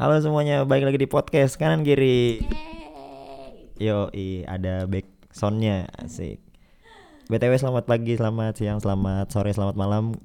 [0.00, 2.40] Halo semuanya, balik lagi di podcast kanan kiri.
[3.76, 4.08] Yo,
[4.48, 6.40] ada back soundnya asik.
[7.28, 10.16] BTW selamat pagi, selamat siang, selamat sore, selamat malam.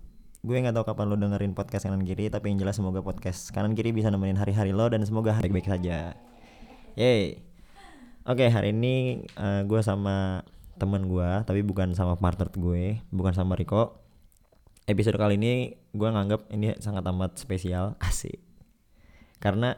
[0.48, 3.76] Gue nggak tahu kapan lo dengerin podcast kanan kiri, tapi yang jelas semoga podcast kanan
[3.76, 6.16] kiri bisa nemenin hari-hari lo dan semoga baik-baik saja.
[6.96, 7.44] Yeay.
[8.32, 10.48] Oke, hari ini eh, gue sama
[10.80, 14.00] temen gue, tapi bukan sama partner gue, bukan sama Riko.
[14.88, 18.45] Episode kali ini gue nganggap ini sangat amat spesial, asik.
[19.40, 19.76] Karena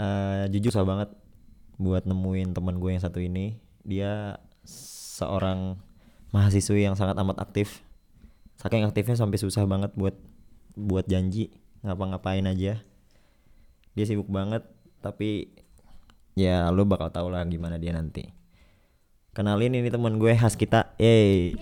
[0.00, 1.10] eh, jujur susah banget
[1.76, 3.60] buat nemuin teman gue yang satu ini.
[3.86, 4.40] Dia
[5.16, 5.78] seorang
[6.34, 7.84] mahasiswi yang sangat amat aktif.
[8.56, 10.16] Saking aktifnya sampai susah banget buat
[10.76, 11.52] buat janji
[11.84, 12.80] ngapa-ngapain aja.
[13.96, 14.60] Dia sibuk banget,
[15.00, 15.56] tapi
[16.36, 18.28] ya lo bakal tau lah gimana dia nanti.
[19.32, 20.96] Kenalin ini teman gue khas kita.
[20.96, 21.56] Yeay.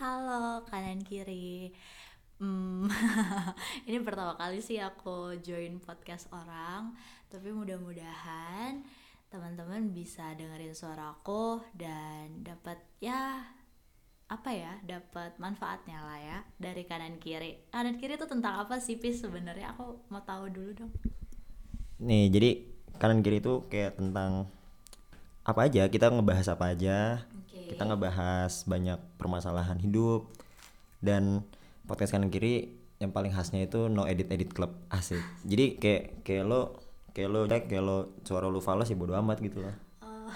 [0.00, 1.72] Halo kanan kiri.
[2.40, 2.88] Hmm,
[3.88, 6.96] ini pertama kali sih aku join podcast orang,
[7.28, 8.80] tapi mudah-mudahan
[9.28, 13.44] teman-teman bisa dengerin suara aku dan dapat ya
[14.32, 17.68] apa ya dapat manfaatnya lah ya dari kanan kiri.
[17.68, 19.76] Kanan kiri itu tentang apa sih pis sebenarnya?
[19.76, 20.92] Aku mau tahu dulu dong.
[22.00, 22.64] Nih, jadi
[22.96, 24.48] kanan kiri itu kayak tentang
[25.44, 27.20] apa aja, kita ngebahas apa aja.
[27.36, 27.68] Oke.
[27.68, 30.32] Kita ngebahas banyak permasalahan hidup
[31.04, 31.44] dan
[31.90, 32.70] podcast kanan kiri
[33.02, 35.18] yang paling khasnya itu no edit edit club asik.
[35.42, 36.78] Jadi kayak kayak lo
[37.10, 39.74] kayak lo kayak lo suara lo fals ya bodo amat gitu lah.
[40.06, 40.30] Oh.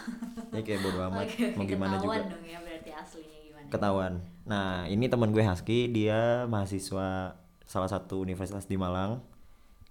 [0.51, 4.13] Ya kayak bodo amat Oke, mau gimana ketahuan juga dong ya berarti aslinya gimana ketahuan.
[4.45, 9.23] Nah, ini teman gue Husky, dia mahasiswa salah satu universitas di Malang.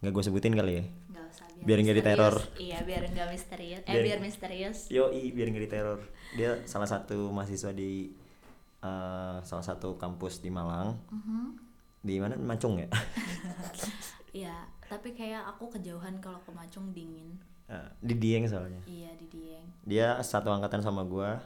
[0.03, 0.85] Nggak gue sebutin kali ya.
[1.09, 2.35] Nggak usah Biar nggak diteror.
[2.59, 3.81] Iya, biar nggak misterius.
[3.81, 4.77] Eh, Biar- biar misterius.
[4.91, 5.99] Yoi, biar nggak diteror.
[6.35, 8.11] Dia salah satu mahasiswa di
[8.83, 10.99] eh, salah satu kampus di Malang.
[11.09, 11.43] Mhm.
[12.03, 12.35] Di mana?
[12.35, 12.91] Macung ya?
[14.33, 17.37] Iya, tapi kayak aku kejauhan kalau ke Macung dingin.
[17.69, 18.81] Eh, di Dieng soalnya.
[18.89, 19.61] Iya, di Dieng.
[19.85, 21.37] Dia satu angkatan sama gua.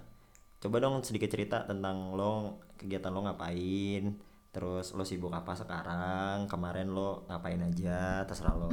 [0.64, 4.16] Coba dong sedikit cerita tentang lo kegiatan lo ngapain.
[4.56, 6.48] Terus lo sibuk apa sekarang?
[6.48, 8.24] Kemarin lo ngapain aja?
[8.24, 8.72] Terserah lo.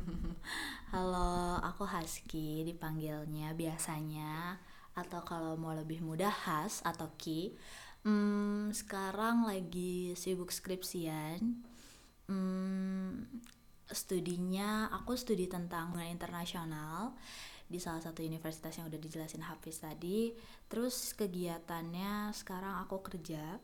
[0.94, 4.54] Halo, aku Husky dipanggilnya biasanya
[4.96, 7.52] atau kalau mau lebih mudah Has atau Ki.
[8.02, 11.60] Hmm, sekarang lagi sibuk skripsian.
[12.26, 13.28] Hmm,
[13.86, 17.14] studinya aku studi tentang hubungan internasional
[17.66, 20.32] di salah satu universitas yang udah dijelasin Hafiz tadi.
[20.66, 23.60] Terus kegiatannya sekarang aku kerja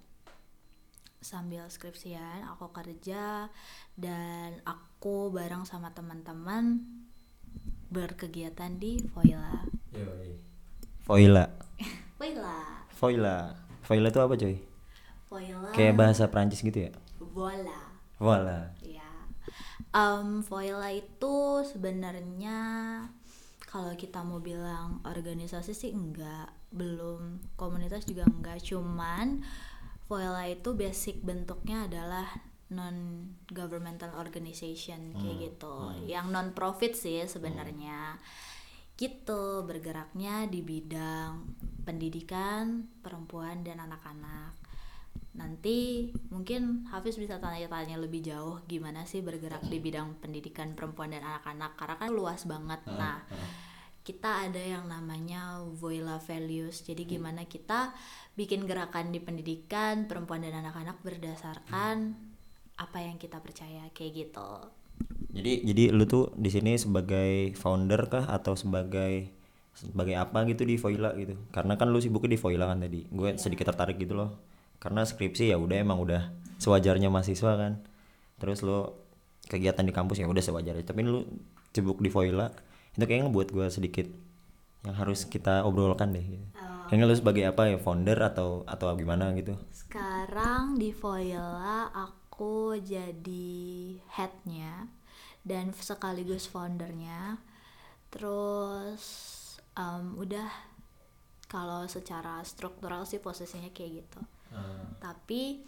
[1.22, 3.46] sambil skripsian aku kerja
[3.94, 6.82] dan aku bareng sama teman-teman
[7.88, 9.62] berkegiatan di Voila.
[11.02, 11.46] Voila.
[12.18, 12.58] Voila.
[13.02, 13.36] Voila.
[13.82, 14.56] Voila itu apa coy?
[15.26, 15.70] Voila.
[15.74, 16.92] Kayak bahasa Prancis gitu ya?
[17.18, 17.80] Voila.
[18.22, 18.70] Voila.
[18.86, 19.10] Ya.
[19.90, 22.58] Em, Voila itu sebenarnya
[23.66, 29.42] kalau kita mau bilang organisasi sih enggak, belum komunitas juga enggak, cuman
[30.06, 32.28] Voila itu basic bentuknya adalah
[32.72, 35.92] non governmental organization kayak gitu.
[36.04, 38.20] Yang non profit sih sebenarnya.
[39.02, 41.42] Gitu, bergeraknya di bidang
[41.82, 44.54] pendidikan perempuan dan anak-anak.
[45.34, 51.26] Nanti mungkin Hafiz bisa tanya-tanya lebih jauh gimana sih bergerak di bidang pendidikan perempuan dan
[51.26, 52.78] anak-anak karena kan luas banget.
[52.86, 53.26] Nah
[54.06, 57.94] kita ada yang namanya Voila Values jadi gimana kita
[58.34, 62.14] bikin gerakan di pendidikan perempuan dan anak-anak berdasarkan
[62.82, 64.81] apa yang kita percaya kayak gitu
[65.32, 69.32] Jadi jadi lu tuh di sini sebagai founder kah atau sebagai
[69.72, 71.40] sebagai apa gitu di Voila gitu?
[71.48, 73.08] Karena kan lu sibuknya di Voila kan tadi.
[73.08, 74.36] Gue sedikit tertarik gitu loh.
[74.76, 76.28] Karena skripsi ya udah emang udah
[76.60, 77.80] sewajarnya mahasiswa kan.
[78.36, 78.92] Terus lu
[79.48, 80.84] kegiatan di kampus ya udah sewajarnya.
[80.84, 81.24] Tapi lu
[81.72, 82.52] sibuk di Voila
[82.92, 84.06] itu kayaknya ngebuat gue sedikit
[84.84, 86.20] yang harus kita obrolkan deh.
[86.20, 86.46] Gitu.
[86.92, 89.56] Kayaknya lu sebagai apa ya founder atau atau gimana gitu?
[89.72, 94.92] Sekarang di Voila aku jadi headnya
[95.42, 97.38] dan sekaligus foundernya.
[98.10, 99.04] Terus
[99.78, 100.48] em, udah
[101.50, 104.20] kalau secara struktural sih posisinya kayak gitu.
[105.02, 105.62] Tapi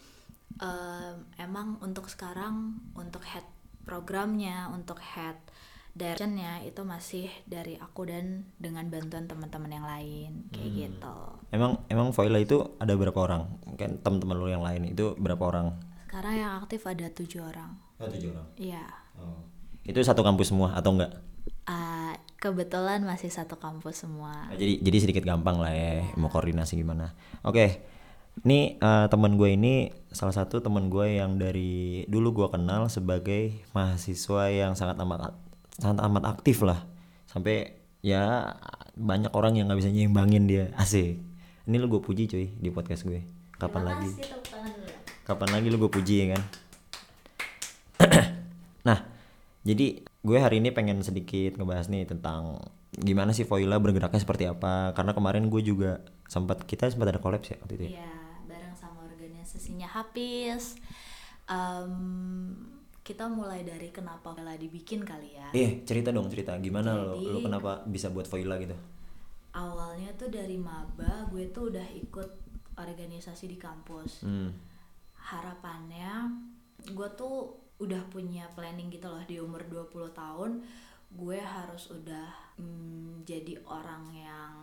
[0.62, 3.44] em, emang untuk sekarang untuk head
[3.84, 5.36] programnya, untuk head
[5.94, 11.18] directionnya itu masih dari aku dan dengan bantuan teman-teman yang lain kayak gitu.
[11.54, 13.46] Emang emang Voila itu ada berapa orang?
[13.78, 15.78] Kan teman-teman lu yang lain itu berapa orang?
[16.10, 17.78] Sekarang yang aktif ada tujuh orang.
[18.02, 18.48] Oh, tujuh orang.
[18.58, 18.86] Iya.
[19.84, 21.12] Itu satu kampus semua atau enggak?
[21.68, 24.48] Ah, kebetulan masih satu kampus semua.
[24.48, 27.12] Nah, jadi jadi sedikit gampang lah ya mau koordinasi gimana.
[27.44, 27.84] Oke.
[28.42, 33.62] Nih eh, teman gue ini salah satu teman gue yang dari dulu gue kenal sebagai
[33.70, 35.38] mahasiswa yang sangat amat
[35.78, 36.82] sangat amat aktif lah
[37.30, 38.54] sampai ya
[38.94, 41.18] banyak orang yang nggak bisa nyimbangin dia asik
[41.66, 43.26] ini lu gue puji cuy di podcast gue
[43.58, 44.10] kapan Terima lagi
[45.24, 46.42] kapan lagi lu gue puji ya kan
[48.86, 49.13] nah
[49.64, 49.86] jadi
[50.20, 52.60] gue hari ini pengen sedikit ngebahas nih tentang
[52.94, 57.42] gimana sih Voila bergeraknya seperti apa karena kemarin gue juga sempat kita sempat ada collab
[57.42, 58.12] ya waktu itu ya Iya,
[58.46, 60.78] bareng sama organisasinya Hafiz.
[61.44, 61.92] Em,
[63.02, 65.48] kita mulai dari kenapa Voila dibikin kali ya.
[65.52, 68.72] eh cerita dong cerita gimana lo lo kenapa bisa buat Voila gitu
[69.54, 72.26] Awalnya tuh dari maba, gue tuh udah ikut
[72.74, 74.22] organisasi di kampus.
[74.22, 74.50] hmm.
[75.24, 76.10] Harapannya
[76.90, 80.62] gue tuh udah punya planning gitu loh di umur 20 tahun
[81.14, 84.54] gue harus udah mm, jadi orang yang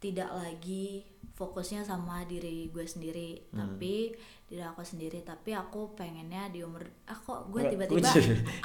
[0.00, 1.00] tidak lagi
[1.34, 3.48] fokusnya sama diri gue sendiri.
[3.50, 4.12] Tapi
[4.44, 8.06] diri aku sendiri tapi aku pengennya di umur ah kok gue tiba-tiba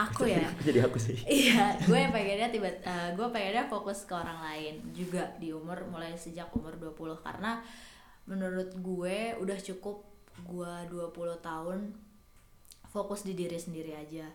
[0.05, 0.43] aku ya?
[0.61, 1.17] jadi aku sih?
[1.47, 6.13] Iya gue pengennya tiba eh, gue pengennya fokus ke orang lain juga di umur mulai
[6.19, 7.63] sejak umur 20 karena
[8.27, 10.03] menurut gue udah cukup
[10.45, 11.79] gue 20 tahun
[12.89, 14.27] fokus di diri sendiri aja.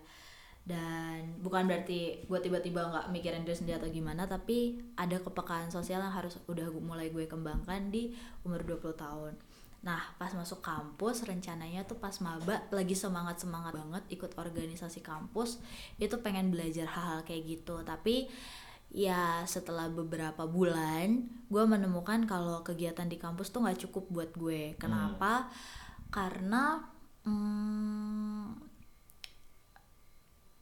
[0.64, 6.00] Dan bukan berarti gue tiba-tiba nggak mikirin diri sendiri atau gimana tapi ada kepekaan sosial
[6.00, 8.16] yang harus udah mulai gue kembangkan di
[8.48, 9.36] umur 20 tahun.
[9.84, 15.60] Nah pas masuk kampus rencananya tuh pas maba lagi semangat semangat banget ikut organisasi kampus
[16.00, 17.84] itu pengen belajar hal-hal kayak gitu.
[17.84, 18.32] Tapi
[18.88, 24.80] ya setelah beberapa bulan gue menemukan kalau kegiatan di kampus tuh nggak cukup buat gue.
[24.80, 25.52] Kenapa?
[26.08, 26.93] Karena
[27.24, 28.60] hmm,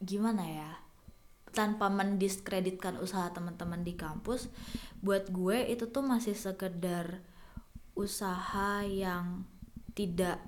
[0.03, 0.71] gimana ya?
[1.53, 4.49] Tanpa mendiskreditkan usaha teman-teman di kampus
[5.05, 7.21] buat gue itu tuh masih sekedar
[7.93, 9.45] usaha yang
[9.93, 10.41] tidak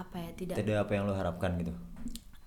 [0.00, 1.76] apa ya tidak tidak apa yang lo harapkan gitu?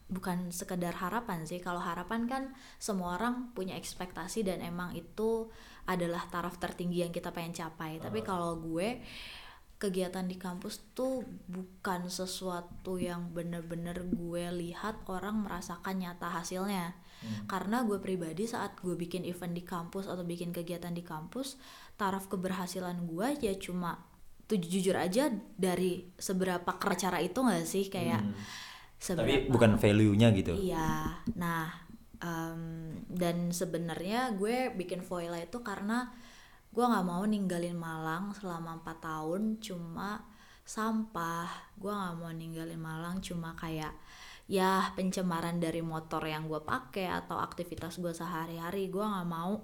[0.09, 1.61] Bukan sekedar harapan sih.
[1.61, 2.43] Kalau harapan kan
[2.81, 5.53] semua orang punya ekspektasi dan emang itu
[5.85, 8.01] adalah taraf tertinggi yang kita pengen capai.
[8.01, 9.03] Tapi kalau gue
[9.83, 16.95] kegiatan di kampus tuh bukan sesuatu yang bener-bener gue lihat orang merasakan nyata hasilnya.
[17.47, 21.55] Karena gue pribadi saat gue bikin event di kampus atau bikin kegiatan di kampus
[21.95, 23.95] taraf keberhasilan gue ya cuma
[24.43, 27.87] tuh jujur aja dari seberapa keras cara itu nggak sih?
[27.87, 28.27] Kayak
[29.03, 30.55] tapi bukan value-nya gitu?
[30.55, 31.67] Iya, nah
[32.23, 32.63] em,
[33.11, 36.11] dan sebenarnya gue bikin Voila itu karena
[36.73, 40.25] gue nggak mau ninggalin Malang selama empat tahun cuma
[40.65, 41.77] sampah.
[41.77, 43.93] Gue nggak mau ninggalin Malang cuma kayak
[44.49, 48.89] ya pencemaran dari motor yang gue pakai atau aktivitas gue sehari-hari.
[48.89, 49.61] Gue nggak mau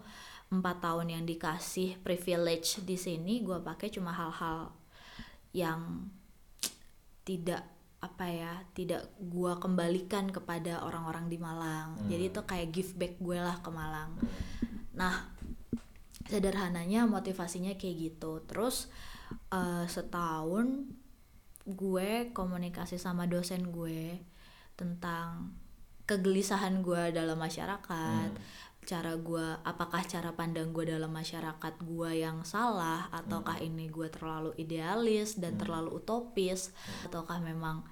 [0.49, 4.73] empat tahun yang dikasih privilege di sini gue pakai cuma hal-hal
[5.53, 6.09] yang
[7.21, 7.61] tidak
[7.99, 13.37] apa ya tidak gua kembalikan kepada orang-orang di Malang jadi itu kayak give back gue
[13.37, 14.15] lah ke Malang
[14.95, 15.27] nah
[16.29, 18.45] sederhananya motivasinya kayak gitu.
[18.45, 18.87] Terus
[19.49, 20.85] eh, setahun
[21.65, 24.21] gue komunikasi sama dosen gue
[24.77, 25.53] tentang
[26.09, 28.31] kegelisahan gue dalam masyarakat
[28.89, 34.57] cara gue apakah cara pandang gue dalam masyarakat gue yang salah ataukah ini gue terlalu
[34.57, 36.73] idealis dan terlalu utopis
[37.05, 37.85] ataukah memang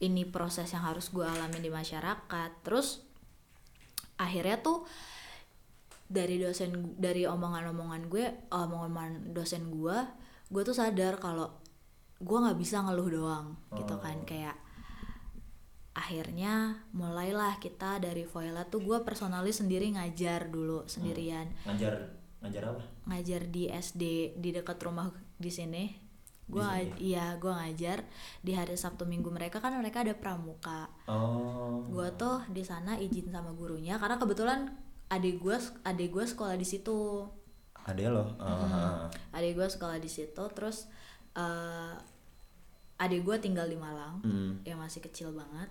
[0.00, 2.50] ini proses yang harus gue alami di masyarakat.
[2.64, 3.04] Terus
[4.16, 4.88] akhirnya tuh
[6.10, 9.94] dari dosen dari omongan-omongan gue omongan dosen gue
[10.50, 11.46] gue tuh sadar kalau
[12.20, 13.46] gue nggak bisa ngeluh doang
[13.78, 14.20] gitu kan.
[14.28, 14.58] Kayak
[15.96, 21.48] akhirnya mulailah kita dari Voila tuh gue personalis sendiri ngajar dulu sendirian.
[21.64, 22.12] Ngajar
[22.44, 22.82] ngajar apa?
[23.08, 25.08] Ngajar di SD di dekat rumah
[25.40, 25.84] di sini.
[26.50, 26.66] Gue
[26.98, 28.04] iya gue ngajar
[28.42, 30.90] di hari Sabtu Minggu mereka kan mereka ada pramuka.
[31.08, 31.86] Oh.
[31.88, 36.66] Gue tuh di sana izin sama gurunya karena kebetulan adik gue adik gue sekolah di
[36.66, 37.26] situ.
[37.82, 38.24] Ada lo?
[38.38, 40.86] Ah, adik gue sekolah di situ terus
[41.34, 41.94] eh
[43.00, 44.22] adik gue tinggal di Malang.
[44.22, 44.52] Hmm.
[44.62, 45.68] yang masih kecil banget.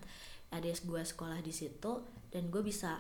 [0.52, 3.00] Adik gue sekolah di situ dan gue bisa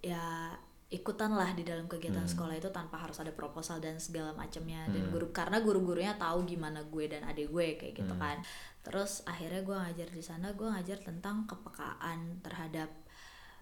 [0.00, 0.56] ya
[0.90, 5.06] ikutan lah di dalam kegiatan sekolah itu tanpa harus ada proposal dan segala macamnya dan
[5.06, 8.42] guru karena guru-gurunya tahu gimana gue dan adik gue kayak gitu kan.
[8.82, 12.90] Terus akhirnya gue ngajar di sana gue ngajar tentang kepekaan terhadap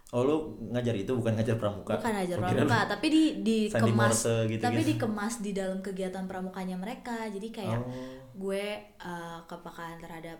[0.08, 0.36] oh lo
[0.72, 4.80] ngajar itu bukan ngajar pramuka bukan ajar Gua kira pramuka tapi di dikemas gitu tapi
[4.80, 4.90] gitu.
[4.96, 7.92] dikemas di dalam kegiatan pramukanya mereka jadi kayak Oh.
[8.38, 10.38] gue eh, kepekaan terhadap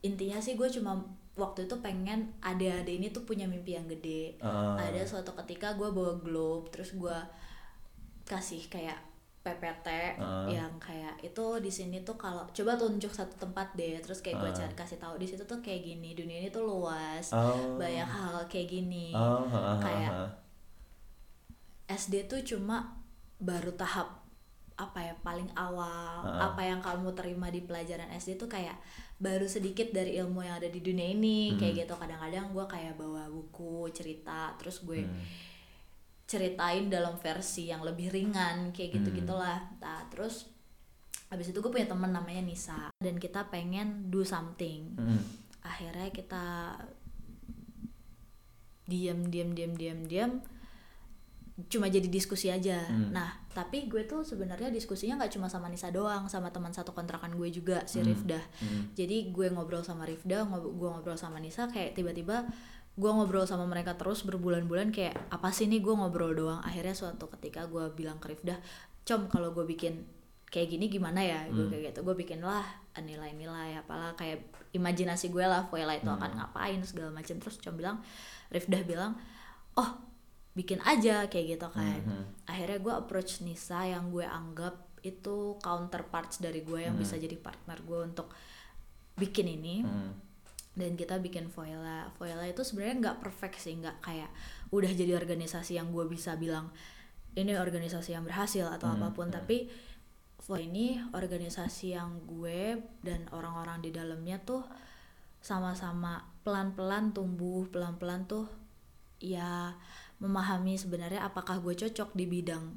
[0.00, 0.94] intinya sih gue cuma
[1.34, 4.78] waktu itu pengen adik-adik ini tuh punya mimpi yang gede Ah.
[4.78, 7.16] ada suatu ketika gue bawa globe terus gue
[8.24, 9.09] kasih kayak
[9.40, 10.44] PPT Ah.
[10.46, 14.50] yang kayak itu di sini tuh kalau coba tunjuk satu tempat deh terus kayak gue
[14.50, 14.56] Ah.
[14.58, 17.74] cari kasih tahu di situ tuh kayak gini dunia ini tuh luas Oh.
[17.74, 20.12] banyak hal kayak gini Oh, kayak.
[21.86, 23.00] SD tuh cuma
[23.36, 24.20] baru tahap
[24.76, 26.40] apa ya paling awal Heeh.
[26.42, 28.80] apa yang kamu terima di pelajaran SD tuh kayak
[29.18, 33.28] baru sedikit dari ilmu yang ada di dunia ini kayak gitu kadang-kadang gue kayak bawa
[33.28, 35.20] buku cerita terus gue Hmm.
[36.30, 40.46] Ceritain dalam versi yang lebih ringan kayak gitu gitulah nah terus
[41.26, 45.18] habis itu gue punya temen namanya Nisa dan kita pengen do something Hmm.
[45.60, 46.44] akhirnya kita
[48.86, 50.32] diam diam diam diam diam
[51.68, 53.12] cuma jadi diskusi aja Hmm.
[53.12, 57.36] nah tapi gue tuh sebenarnya diskusinya nggak cuma sama Nisa doang sama teman satu kontrakan
[57.36, 58.06] gue juga si Hmm.
[58.06, 58.82] Rifda Hmm.
[58.94, 62.48] jadi gue ngobrol sama Rifda ngob- gue ngobrol sama Nisa kayak tiba-tiba
[62.92, 67.30] gue ngobrol sama mereka terus berbulan-bulan kayak apa sih nih gue ngobrol doang akhirnya suatu
[67.30, 68.58] ketika gue bilang ke Rifda
[69.02, 70.04] com kalau gue bikin
[70.46, 71.70] kayak gini gimana ya gue Hmm.
[71.70, 76.18] kayak gitu gue bikin lah nilai-nilai apalah kayak imajinasi gue lah Voila itu Hmm.
[76.18, 78.02] akan ngapain segala macam terus com bilang
[78.48, 79.14] Rifda bilang
[79.74, 79.90] oh
[80.52, 82.44] bikin aja kayak gitu kan Mhm.
[82.44, 87.00] akhirnya gue approach Nisa yang gue anggap itu counterparts dari gue yang Hmm.
[87.00, 88.28] bisa jadi partner gue untuk
[89.14, 90.12] bikin ini Hmm.
[90.74, 94.30] Dan kita bikin Voila Voila itu sebenarnya nggak perfect sih nggak kayak
[94.70, 96.70] udah jadi organisasi yang gue bisa bilang
[97.34, 99.36] ini organisasi yang berhasil atau Hmm, apa pun hmm.
[99.42, 99.66] tapi
[100.40, 104.64] Voila ini organisasi yang gue dan orang-orang di dalamnya tuh
[105.40, 108.46] sama-sama pelan-pelan tumbuh pelan-pelan tuh
[109.20, 109.74] ya
[110.20, 112.76] memahami sebenarnya apakah gue cocok di bidang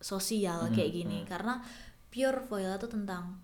[0.00, 1.28] sosial Hmm, kayak gini hmm.
[1.28, 1.58] karena
[2.12, 3.40] pure Voila tuh tentang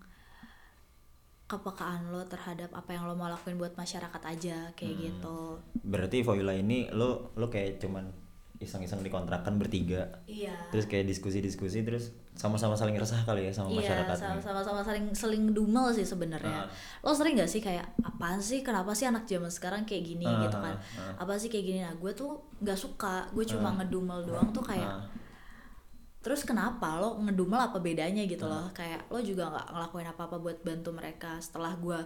[1.49, 5.03] kepekaan lo terhadap apa yang lo mau lakuin buat masyarakat aja kayak Hmm.
[5.03, 5.39] gitu
[5.81, 8.05] Berarti Voila ini lo lo kayak cuman
[8.55, 10.03] iseng-iseng dikontrakan bertiga.
[10.25, 14.15] iya Terus kayak diskusi-diskusi terus sama-sama saling resah kali ya sama iya masyarakat.
[14.15, 16.71] sama- sama-sama saling seling dumel sih sebenarnya Ah.
[17.01, 20.43] lo sering gak sih kayak apaan sih kenapa sih anak zaman sekarang kayak gini Ah,
[20.43, 21.15] gitu kan ah.
[21.17, 23.75] apa sih kayak gini nah gue tuh nggak suka gue cuma Ah.
[23.77, 25.03] ngedumel doang tuh kayak Ah.
[26.19, 28.71] Terus kenapa lo ngedumel apa bedanya gitu loh?
[28.75, 31.99] Kayak lo juga nggak ngelakuin apa apa buat bantu mereka setelah gue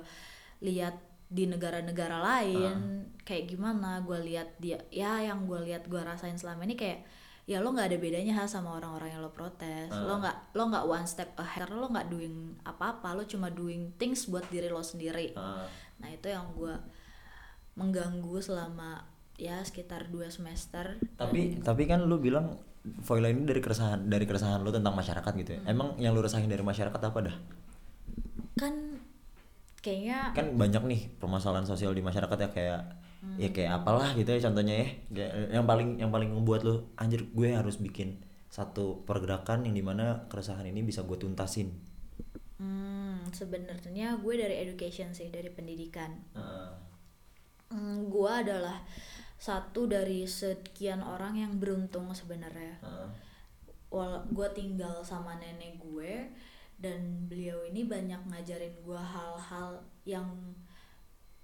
[0.62, 0.96] lihat
[1.34, 6.62] di negara-negara lain kayak gimana gue lihat dia ya yang gue lihat gue rasain selama
[6.70, 7.02] ini kayak
[7.44, 9.92] ya lo nggak ada bedanya ha sama orang-orang yang lo protes.
[9.92, 13.92] Lo nggak lo nggak one step ahead karena lo nggak doing apa-apa lo cuma doing
[14.00, 15.36] things buat diri lo sendiri.
[15.36, 15.68] Ah.
[16.00, 16.76] nah itu yang gue
[17.80, 21.02] mengganggu selama ya sekitar dua semester.
[21.18, 25.52] Tapi tapi kan lu bilang Voila ini dari keresahan dari keresahan lu tentang masyarakat gitu
[25.56, 25.60] ya.
[25.64, 25.72] Hmm.
[25.72, 27.38] Emang yang lu resahin dari masyarakat apa dah?
[28.54, 28.74] kan
[29.82, 32.82] kayaknya Kan banyak nih permasalahan sosial di masyarakat ya kayak
[33.40, 34.88] ya kayak apalah gitu ya contohnya ya.
[35.60, 38.20] Yang paling yang paling membuat lu anjir gue harus bikin
[38.54, 41.74] satu pergerakan yang di mana keresahan ini bisa gue tuntasin.
[42.62, 46.14] Hmm, sebenarnya gue dari education sih, dari pendidikan.
[46.38, 46.72] Heeh.
[47.74, 48.86] Hmm, gue adalah
[49.44, 52.80] satu dari sekian orang yang beruntung sebenarnya.
[52.80, 53.10] Heeh.
[53.92, 56.32] Wal gue tinggal sama nenek gue
[56.80, 60.26] dan beliau ini banyak ngajarin gue hal-hal yang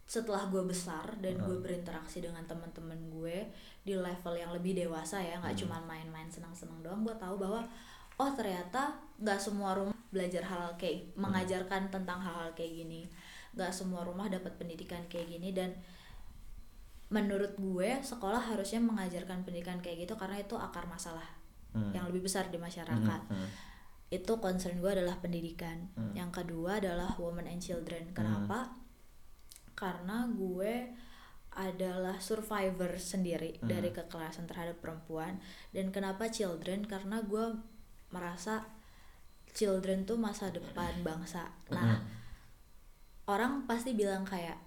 [0.10, 3.46] setelah gue besar dan gue berinteraksi dengan teman-teman gue
[3.86, 7.04] di level yang lebih dewasa ya nggak cuma main-main senang-senang doang.
[7.04, 7.68] Gue tahu bahwa
[8.16, 13.12] oh ternyata nggak semua rumah belajar hal kayak mengajarkan tentang hal-hal kayak gini.
[13.54, 15.76] Nggak semua rumah dapat pendidikan kayak gini dan
[17.10, 21.26] menurut gue sekolah harusnya mengajarkan pendidikan kayak gitu karena itu akar masalah
[21.70, 21.94] Hmm.
[21.94, 23.50] yang lebih besar di masyarakat Hmm, hmm.
[24.10, 26.14] itu concern gue adalah pendidikan Hmm.
[26.14, 28.74] yang kedua adalah women and children kenapa
[29.74, 30.90] karena gue
[31.52, 33.70] adalah survivor sendiri Hmm.
[33.70, 35.38] dari kekerasan terhadap perempuan
[35.70, 37.58] dan kenapa children karena gue
[38.10, 38.66] merasa
[39.50, 42.06] children tuh masa depan bangsa nah Hmm.
[43.28, 44.58] orang pasti bilang kayak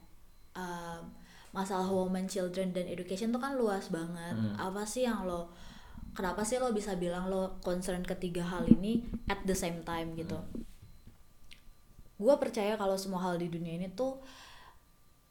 [0.55, 1.11] um,
[1.53, 4.35] masalah women, children dan education tuh kan luas banget.
[4.35, 4.57] Hmm.
[4.57, 5.53] Apa sih yang lo
[6.13, 10.41] kenapa sih lo bisa bilang lo concern ketiga hal ini at the same time gitu?
[12.17, 14.21] Gue percaya kalau semua hal di dunia ini tuh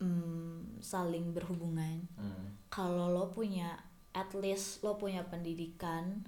[0.01, 2.05] mm, saling berhubungan.
[2.17, 2.57] Hmm.
[2.69, 3.77] Kalau lo punya
[4.11, 6.25] at least lo punya pendidikan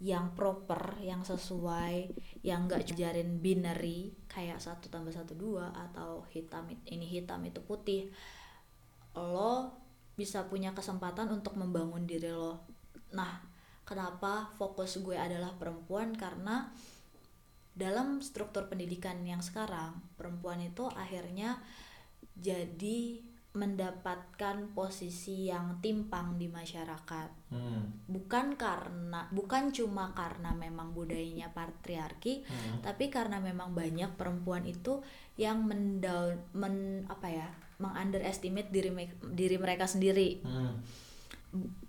[0.00, 2.08] yang proper, yang sesuai,
[2.40, 7.60] yang gak jarin binary kayak satu tambah satu dua atau hitam it- ini hitam itu
[7.60, 8.08] putih,
[9.14, 9.74] lo
[10.14, 12.60] bisa punya kesempatan untuk membangun diri lo.
[13.16, 13.40] Nah,
[13.88, 16.70] kenapa fokus gue adalah perempuan karena
[17.72, 21.62] dalam struktur pendidikan yang sekarang perempuan itu akhirnya
[22.36, 28.06] jadi mendapatkan posisi yang timpang di masyarakat Hmm.
[28.06, 32.78] bukan karena bukan cuma karena memang budayanya patriarki Hmm.
[32.78, 35.02] tapi karena memang banyak perempuan itu
[35.34, 37.48] yang mendown men apa ya
[37.80, 38.92] mengunderestimate diri
[39.32, 40.78] diri mereka sendiri Hmm.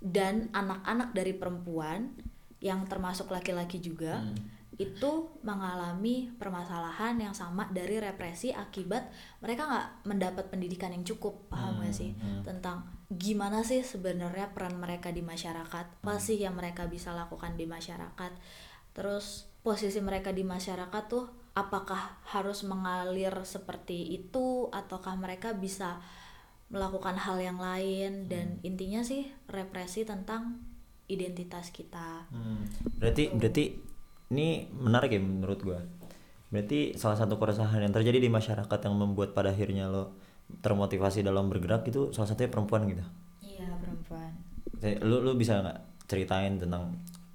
[0.02, 2.18] dan anak-anak dari perempuan
[2.62, 4.34] yang termasuk laki-laki juga Hmm.
[4.80, 5.12] itu
[5.46, 11.94] mengalami permasalahan yang sama dari represi akibat mereka nggak mendapat pendidikan yang cukup paham gak
[11.94, 12.44] sih Hmm, hmm.
[12.48, 12.78] tentang
[13.12, 16.24] gimana sih sebenarnya peran mereka di masyarakat apa Hmm.
[16.24, 18.32] sih yang mereka bisa lakukan di masyarakat
[18.98, 26.00] terus posisi mereka di masyarakat tuh apakah harus mengalir seperti itu ataukah mereka bisa
[26.72, 28.64] melakukan hal yang lain dan Hmm.
[28.64, 30.64] intinya sih represi tentang
[31.06, 32.64] identitas kita Hmm.
[32.96, 33.64] Berarti berarti
[34.32, 35.80] ini menarik ya menurut gua.
[36.48, 40.16] Berarti salah satu keresahan yang terjadi di masyarakat yang membuat pada akhirnya lo
[40.64, 43.04] termotivasi dalam bergerak itu salah satunya perempuan gitu.
[43.40, 44.32] iya perempuan
[45.00, 45.80] Lu lu bisa nggak
[46.12, 46.92] ceritain tentang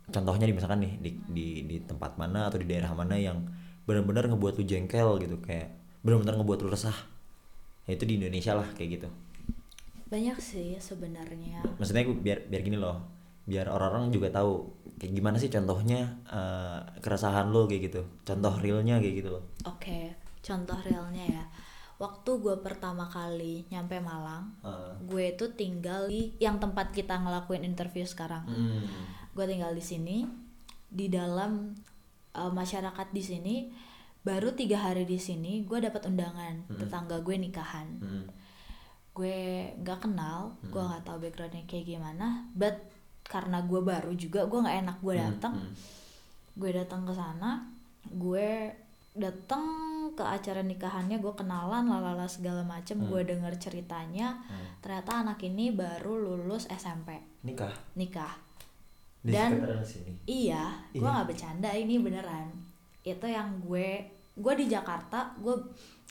[0.06, 3.40] contohnya di misalkan nih di, di di tempat mana atau di daerah mana yang
[3.88, 5.72] benar-benar ngebuat lu jengkel gitu kayak
[6.04, 6.96] benar-benar ngebuat lu resah.
[7.86, 9.08] Ya itu di Indonesia lah kayak gitu.
[10.06, 13.02] banyak sih sebenarnya maksudnya gue biar biar gini loh
[13.42, 14.62] biar orang-orang juga tahu
[15.02, 20.14] kayak gimana sih contohnya eh, keresahan lo kayak gitu contoh realnya kayak gitu loh Oke,
[20.46, 21.44] contoh realnya ya.
[21.98, 24.92] Waktu gue pertama kali nyampe Malang, Heeh.
[25.10, 28.46] gue itu tinggal di yang tempat kita ngelakuin interview sekarang.
[28.46, 28.86] Hmm.
[29.34, 30.22] Gue tinggal di sini,
[30.86, 31.74] di dalam
[32.30, 33.56] uh, masyarakat di sini.
[34.26, 37.86] Baru tiga hari di sini, gue dapat undangan tetangga gue nikahan.
[37.96, 38.26] Hmm.
[39.12, 39.38] Gue
[39.78, 42.42] nggak kenal, gue nggak tahu backgroundnya kayak gimana.
[42.52, 42.74] But
[43.22, 45.54] karena gue baru juga, gue nggak enak gue datang.
[45.56, 45.74] Hmm.
[46.56, 47.68] gue datang ke sana
[48.08, 48.72] gue
[49.12, 49.64] datang
[50.12, 54.40] ke acara nikahannya gue kenalan lalala segala macem gue denger ceritanya
[54.80, 57.12] ternyata anak ini baru lulus SMP
[57.44, 58.40] nikah nikah
[59.20, 61.12] Dan- sini iya gue Iya.
[61.12, 62.48] nggak bercanda ini beneran
[63.04, 64.00] itu yang gue
[64.36, 65.56] gue di Jakarta gue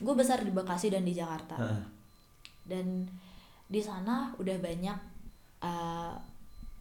[0.02, 1.56] gue besar di Bekasi dan di Jakarta
[2.66, 3.06] dan
[3.66, 4.98] di sana udah banyak
[5.62, 6.14] uh,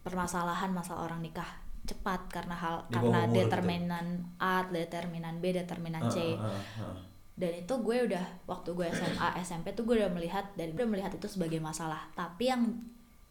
[0.04, 1.48] permasalahan masalah orang nikah
[1.84, 3.36] cepat karena hal Di karena umur gitu.
[3.44, 4.06] determinan
[4.40, 6.16] A, determinan B, determinan C.
[6.16, 6.98] Heeh, heeh, heeh.
[7.34, 11.12] Dan itu gue udah waktu gue SMA, SMP tuh gue udah melihat dan udah melihat
[11.12, 12.08] itu sebagai masalah.
[12.16, 12.72] Tapi yang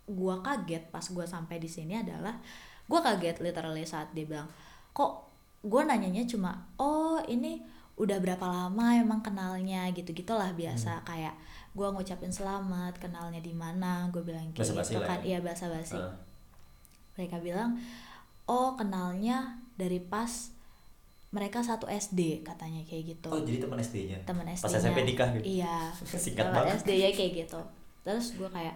[0.05, 2.37] gue kaget pas gue sampai di sini adalah
[2.85, 4.45] gue kaget literally saat dia bilang,
[4.93, 5.13] "Kok
[5.65, 7.63] gue nanyanya cuma, "Oh, ini
[7.95, 11.05] udah berapa lama emang kenalnya?" gitu-gitulah biasa Hmm.
[11.05, 11.35] kayak
[11.71, 15.17] gue ngucapin selamat, kenalnya di mana, gue bilang kayak gitu kan.
[15.19, 15.25] ya.
[15.25, 16.13] Iya, basa-basi Heeh.
[17.13, 17.77] mereka bilang
[18.43, 19.37] oh kenalnya
[19.73, 20.53] dari pas
[21.29, 25.29] mereka satu SD katanya kayak gitu oh jadi teman SD-nya teman SD pas SMP nikah
[25.31, 26.77] gitu iya Singkat banget.
[26.79, 27.59] SD ya kayak gitu
[28.03, 28.75] terus gue kayak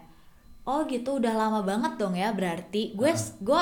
[0.64, 3.62] oh gitu udah lama banget dong ya berarti gue gue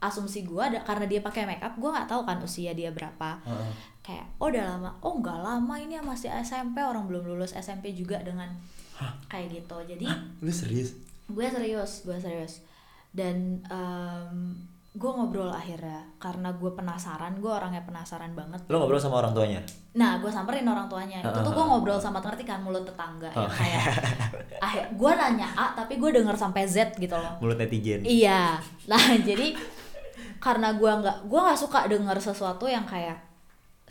[0.00, 3.38] asumsi gue ada karena dia pakai make up gue nggak tahu kan usia dia berapa
[3.40, 3.70] Heeh.
[4.04, 4.90] Kayak oh udah lama.
[5.00, 8.52] Oh nggak lama ini masih SMP orang belum lulus SMP juga dengan
[9.32, 9.76] kayak gitu.
[9.88, 10.04] Jadi
[10.44, 10.92] lu serius?
[11.24, 12.60] Gue serius gue serius.
[13.16, 13.64] Dan
[14.94, 16.04] gue ngobrol akhirnya.
[16.20, 18.60] Karena gue penasaran gue orangnya penasaran banget.
[18.68, 19.64] Lo ngobrol sama orang tuanya?
[19.96, 21.24] Nah gue samperin orang tuanya.
[21.24, 23.84] Itu tuh gue ngobrol sama ngerti kan mulut tetangga ya kayak
[24.68, 27.40] akhir gue nanya A tapi gue denger sampai Z gitu loh.
[27.40, 28.04] Mulut netizen.
[28.04, 28.60] Iya.
[28.84, 29.56] Nah jadi
[30.44, 33.16] karena gue nggak gue nggak suka denger sesuatu yang kayak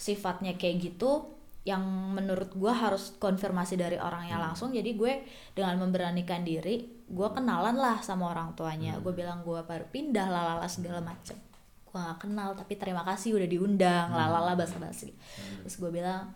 [0.03, 1.31] sifatnya kayak gitu
[1.63, 1.79] yang
[2.11, 4.75] menurut gue harus konfirmasi dari orangnya langsung.
[4.75, 5.23] Jadi gue
[5.55, 8.99] dengan memberanikan diri gue kenalan lah sama orang tuanya.
[8.99, 11.39] Gue bilang gue baru pindah lalala segala macem.
[11.87, 15.15] Gue gak kenal tapi terima kasih udah diundang lalala basa-basi.
[15.63, 16.35] Terus gue bilang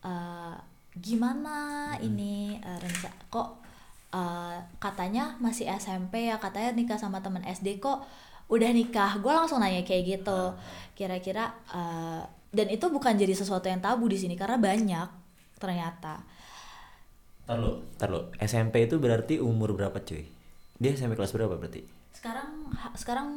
[0.00, 0.56] "Eh,
[0.96, 3.60] gimana ini eh, renca kok
[4.16, 8.08] eh, katanya masih SMP ya katanya nikah sama temen SD kok
[8.48, 9.20] udah nikah?
[9.20, 10.56] Gue langsung nanya kayak gitu.
[10.96, 15.08] Kira-kira eh, dan itu bukan jadi sesuatu yang tabu di sini karena banyak
[15.56, 16.22] ternyata
[17.48, 18.30] ntar lo.
[18.38, 20.24] SMP itu berarti umur berapa cuy?
[20.78, 22.02] Dia SMP kelas berapa berarti?
[22.12, 23.28] sekarang sekarang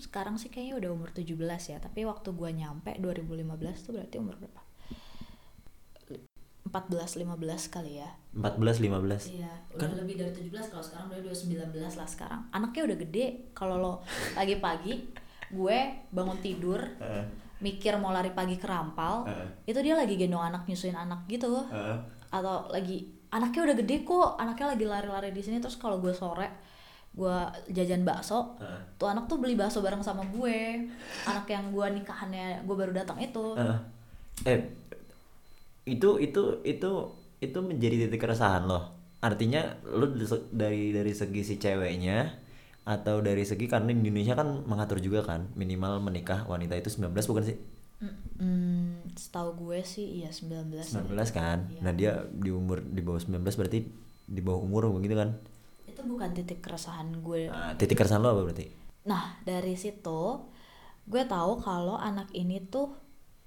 [0.00, 1.38] sekarang sih kayaknya udah umur 17
[1.70, 4.62] ya tapi waktu gua nyampe 2015 tuh berarti umur berapa
[6.66, 11.72] 14 15 kali ya 14, 15 Iya, udah lebih dari 17 kalau sekarang udah 19
[11.96, 12.44] lah sekarang.
[12.52, 13.26] Anaknya udah gede.
[13.56, 13.92] Kalau lo
[14.36, 15.08] pagi-pagi
[15.48, 15.78] gue
[16.12, 17.24] bangun tidur, Heeh.
[17.58, 19.70] Mikir mau lari pagi ke rampal, Heeh.
[19.74, 21.66] itu dia lagi gendong anak nyusuin anak gitu.
[21.68, 21.98] Heeh.
[22.30, 26.48] Atau lagi anaknya udah gede kok, anaknya lagi lari-lari di sini terus kalau gue sore
[27.18, 27.38] gue
[27.74, 28.80] jajan bakso, Heeh.
[28.94, 30.86] tuh anak tuh beli bakso bareng sama gue.
[31.26, 33.58] Anak yang gue nikahannya gue baru datang itu.
[33.58, 33.78] Heeh.
[34.46, 34.60] Eh,
[35.88, 36.92] itu itu itu
[37.42, 38.94] itu menjadi titik keresahan loh.
[39.18, 40.14] Artinya lu
[40.54, 42.46] dari dari segi si ceweknya
[42.88, 47.12] atau dari segi karena di Indonesia kan mengatur juga kan minimal menikah wanita itu 19
[47.12, 47.56] bukan sih?
[48.38, 50.72] Hmm, setahu gue sih iya 19.
[50.72, 51.68] 19 kan.
[51.84, 53.84] Nah, dia di umur di bawah 19 berarti
[54.24, 55.36] di bawah umur begitu kan.
[55.84, 58.72] Itu bukan titik keresahan gue Nah, titik keresahan lo apa berarti?
[59.04, 60.48] Nah, dari situ
[61.04, 62.96] gue tahu kalau anak ini tuh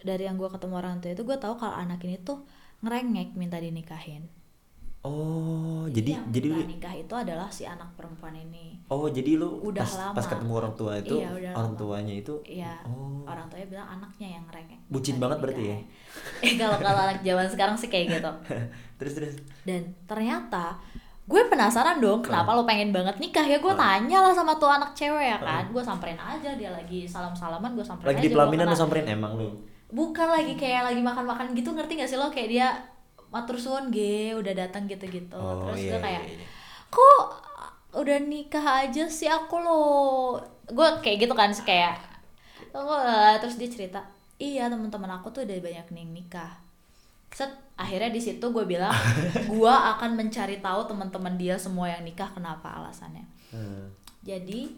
[0.01, 2.45] dari yang gue ketemu orang tua itu gue tahu kalau anak ini tuh
[2.81, 4.25] ngerengek minta dinikahin
[5.01, 9.33] Oh, jadi yang jadi minta lu nikah itu adalah si anak perempuan ini Oh, jadi
[9.33, 10.13] lu Udah pas, lama.
[10.13, 11.79] pas ketemu orang tua itu Iya, udah orang lama.
[11.79, 13.25] tuanya itu Iya, Oh.
[13.25, 14.79] orang tuanya bilang anaknya yang ngerengek.
[14.87, 15.77] Bucin banget berarti ya?
[16.39, 18.31] Eh kalau kalau anak zaman sekarang sih kayak gitu.
[18.99, 19.35] terus terus.
[19.63, 20.77] Dan ternyata
[21.23, 23.79] gue penasaran dong kenapa lo pengen banget nikah ya gue Ah.
[23.97, 27.71] tanya lah sama tuh anak cewek ya kan gue samperin aja dia lagi salam salaman
[27.71, 28.77] gue samperin Lagi di aja, gua pelaminan kenal.
[28.77, 29.49] samperin emang lu.
[29.89, 32.67] bukan lagi kayak lagi makan makan gitu ngerti gak sih lo kayak dia
[33.31, 36.47] matur suwun ge udah datang gitu gitu Oh, terus iya, gue kayak iya, iya.
[36.91, 37.23] kok
[37.91, 39.79] udah nikah aja sih aku lo
[40.67, 41.95] gue kayak gitu kan kayak
[43.39, 43.99] terus dia cerita
[44.35, 46.51] iya teman-teman aku tuh udah banyak nih nikah.
[47.31, 47.47] Set
[47.79, 48.91] akhirnya di situ gue bilang
[49.51, 53.23] gue akan mencari tahu teman-teman dia semua yang nikah kenapa alasannya.
[53.51, 53.91] Hmm.
[54.23, 54.71] jadi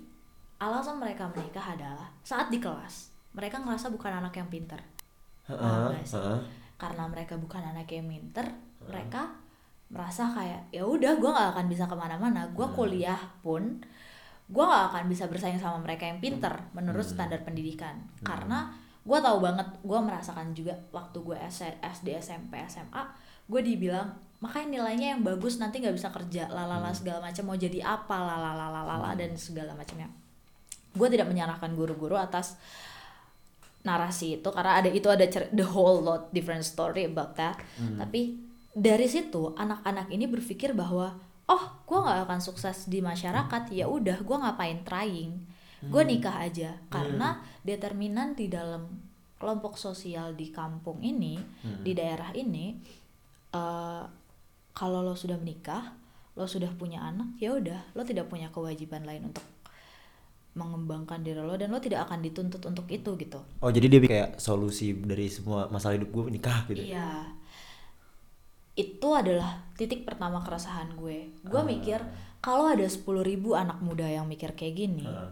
[0.58, 4.82] alasan mereka menikah adalah saat di kelas mereka ngerasa bukan anak yang pinter.
[5.46, 6.18] Heeh, Paham gak sih?
[6.84, 8.44] Karena mereka bukan anak yang pinter
[8.84, 9.32] mereka
[9.88, 12.52] merasa kayak ya udah gue nggak akan bisa ke mana-mana.
[12.52, 13.80] Gue kuliah pun
[14.52, 18.04] gue nggak akan bisa bersaing sama mereka yang pinter menurut standar pendidikan.
[18.20, 21.38] Karena gue tahu banget gue merasakan juga waktu gue
[21.80, 23.04] SD SMP SMA
[23.48, 26.52] gue dibilang makanya nilainya yang bagus nanti nggak bisa kerja.
[26.52, 30.12] Lalala segala macam mau jadi apa lalala dan segala macamnya.
[30.92, 32.60] Gue tidak menyalahkan guru-guru atas
[33.84, 37.60] narasi itu karena ada itu ada the whole lot different story about that.
[38.00, 38.40] Tapi
[38.74, 41.20] dari situ anak-anak ini berpikir bahwa
[41.52, 45.34] oh gue nggak akan sukses di masyarakat ya udah gue ngapain trying?
[45.84, 46.80] Gue nikah aja.
[46.88, 48.88] Karena determinan di dalam
[49.36, 51.36] kelompok sosial di kampung ini
[51.84, 52.80] di daerah ini
[53.52, 54.04] eh,
[54.72, 56.00] kalau lo sudah menikah
[56.34, 59.46] lo sudah punya anak ya udah lo tidak punya kewajiban lain untuk
[60.54, 64.30] mengembangkan diri lo dan lo tidak akan dituntut untuk itu gitu Oh, jadi dia kayak
[64.38, 66.86] solusi dari semua masalah hidup gue nikah gitu.
[66.86, 67.34] Iya.
[68.74, 71.30] Itu adalah titik pertama keresahan gue.
[71.42, 71.66] Gue Ah.
[71.66, 72.00] mikir
[72.42, 75.30] kalau ada 10.000 ribu anak muda yang mikir kayak gini, Heeh.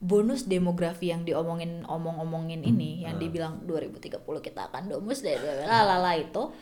[0.00, 3.12] bonus demografi yang diomongin omong-omongin ini, Ah.
[3.12, 6.52] yang dibilang 2030 kita akan domus dari lalala itu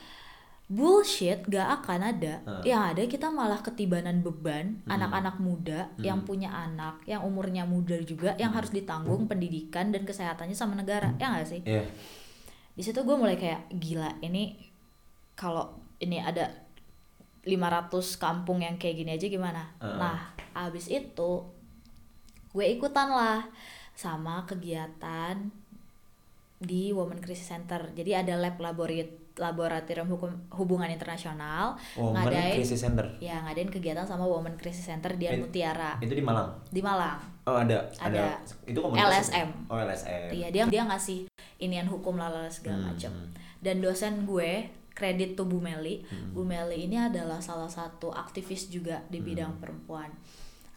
[0.69, 2.45] bullshit gak akan ada.
[2.45, 2.61] Ah.
[2.61, 8.37] yang ada kita malah ketibanan beban anak-anak muda yang punya anak yang umurnya muda juga
[8.37, 11.17] yang harus ditanggung pendidikan dan kesehatannya sama negara.
[11.17, 11.65] Ya gak sih?
[11.65, 11.89] Iya.
[12.79, 14.55] di situ gue mulai kayak gila ini
[15.35, 16.47] kalau ini ada
[17.43, 17.91] 500
[18.23, 19.75] kampung yang kayak gini aja gimana?
[19.83, 19.99] Heeh.
[19.99, 21.49] nah abis itu
[22.55, 23.51] gue ikutan lah
[23.99, 25.51] sama kegiatan
[26.59, 27.91] di Women Crisis Center.
[27.95, 33.07] Jadi ada lab laborat laboratorium hukum hubungan internasional Women ngadain Crisis Center.
[33.19, 36.51] ya ngadain kegiatan sama Women Crisis Center di It- Mutiara Itu di Malang.
[36.69, 37.81] di Malang Oh, ada.
[37.97, 38.37] Ada.
[38.63, 39.33] Itu komunitas.
[39.33, 39.49] LSM.
[39.67, 40.29] Oh, LSM.
[40.29, 43.09] Iya dia dia ngasih inian hukum lalala segala Hmm, macam.
[43.11, 43.33] hmm.
[43.59, 46.05] Dan dosen gue kredit tuh Bu Meli.
[46.05, 46.37] Hmm.
[46.37, 50.13] Bu Meli ini adalah salah satu aktivis juga di bidang perempuan.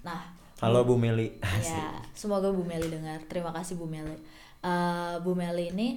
[0.01, 1.35] Nah, Halo Bu Meli.
[1.59, 3.19] ya semoga Bu Meli dengar.
[3.25, 4.15] Terima kasih Bu Meli.
[4.61, 5.87] Eh, Bu Meli ini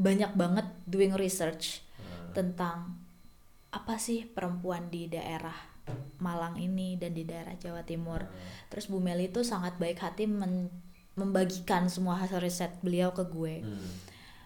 [0.00, 2.32] banyak banget doing research Hmm.
[2.32, 2.78] tentang
[3.70, 5.54] apa sih perempuan di daerah
[6.18, 8.22] Malang ini dan di daerah Jawa Timur.
[8.68, 10.70] Terus Bu Meli itu sangat baik hati men-
[11.12, 13.58] membagikan semua hasil riset beliau ke gue.
[13.60, 13.90] Hmm.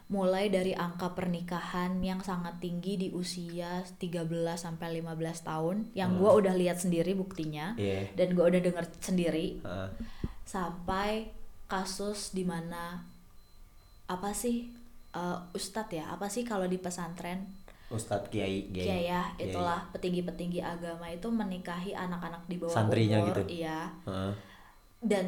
[0.06, 4.24] Mulai dari angka pernikahan yang sangat tinggi di usia 13
[4.56, 5.12] sampai 15
[5.42, 8.12] tahun yang gue udah lihat sendiri buktinya Iya.
[8.14, 9.88] dan gue udah denger sendiri Heeh.
[10.44, 11.28] sampai
[11.66, 13.04] kasus di mana
[14.06, 14.68] apa sih
[15.14, 19.06] eh, ustadz ya apa sih kalau di pesantren Ustadz Kiai Kiai.
[19.06, 19.52] Ya Kiai.
[19.52, 23.62] itulah petinggi-petinggi agama itu menikahi anak-anak di bawah Santrinya umur gitu?
[23.62, 24.32] iya Heeh.
[25.04, 25.26] dan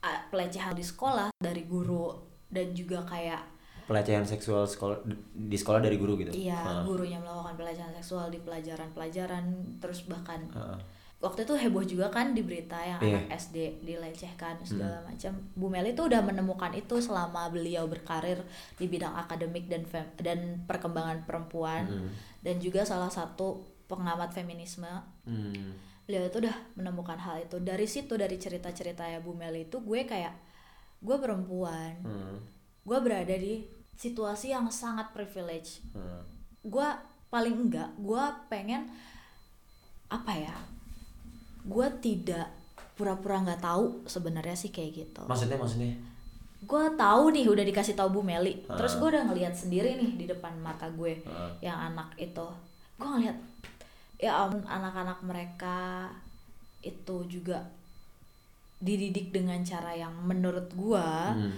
[0.00, 2.14] ah, pelecehan di sekolah dari guru
[2.48, 3.42] dan juga kayak
[3.88, 5.00] Pelecehan seksual sekolah
[5.32, 6.32] di sekolah dari guru gitu.
[6.32, 6.84] iya Heeh.
[6.86, 9.44] gurunya melakukan pelecehan seksual di pelajaran-pelajaran
[9.82, 10.78] terus bahkan Heeh.
[11.18, 13.10] Waktu itu heboh juga kan di berita yang Iya.
[13.18, 18.38] anak SD dilecehkan segala macam Bu Meli tuh udah menemukan itu selama beliau berkarir
[18.74, 22.10] di bidang akademik dan fem- dan perkembangan perempuan Hmm.
[22.40, 24.86] dan juga salah satu pengamat feminisme
[25.24, 25.74] Hmm.
[26.04, 30.04] beliau itu udah menemukan hal itu dari situ dari cerita-cerita ya Bu Meli itu gue
[30.04, 30.38] kayak
[30.98, 32.38] gue perempuan Hmm.
[32.80, 36.22] gue berada di situasi yang sangat privilege Hmm.
[36.62, 36.88] gue
[37.28, 38.86] paling enggak gue pengen
[40.08, 40.56] apa ya
[41.68, 42.48] gue tidak
[42.94, 45.92] pura-pura nggak tahu sebenarnya sih kayak gitu Maksudnya maksudnya?
[46.58, 48.98] gue tahu nih udah dikasih tahu Bu Meli terus Ah.
[48.98, 51.50] gue udah ngelihat sendiri nih di depan mata gue Heeh.
[51.62, 52.46] yang anak itu
[52.96, 53.36] gue ngeliat
[54.16, 56.10] ya ampun anak-anak mereka
[56.80, 57.62] itu juga
[58.78, 61.54] dididik dengan cara yang menurut gua Hmm.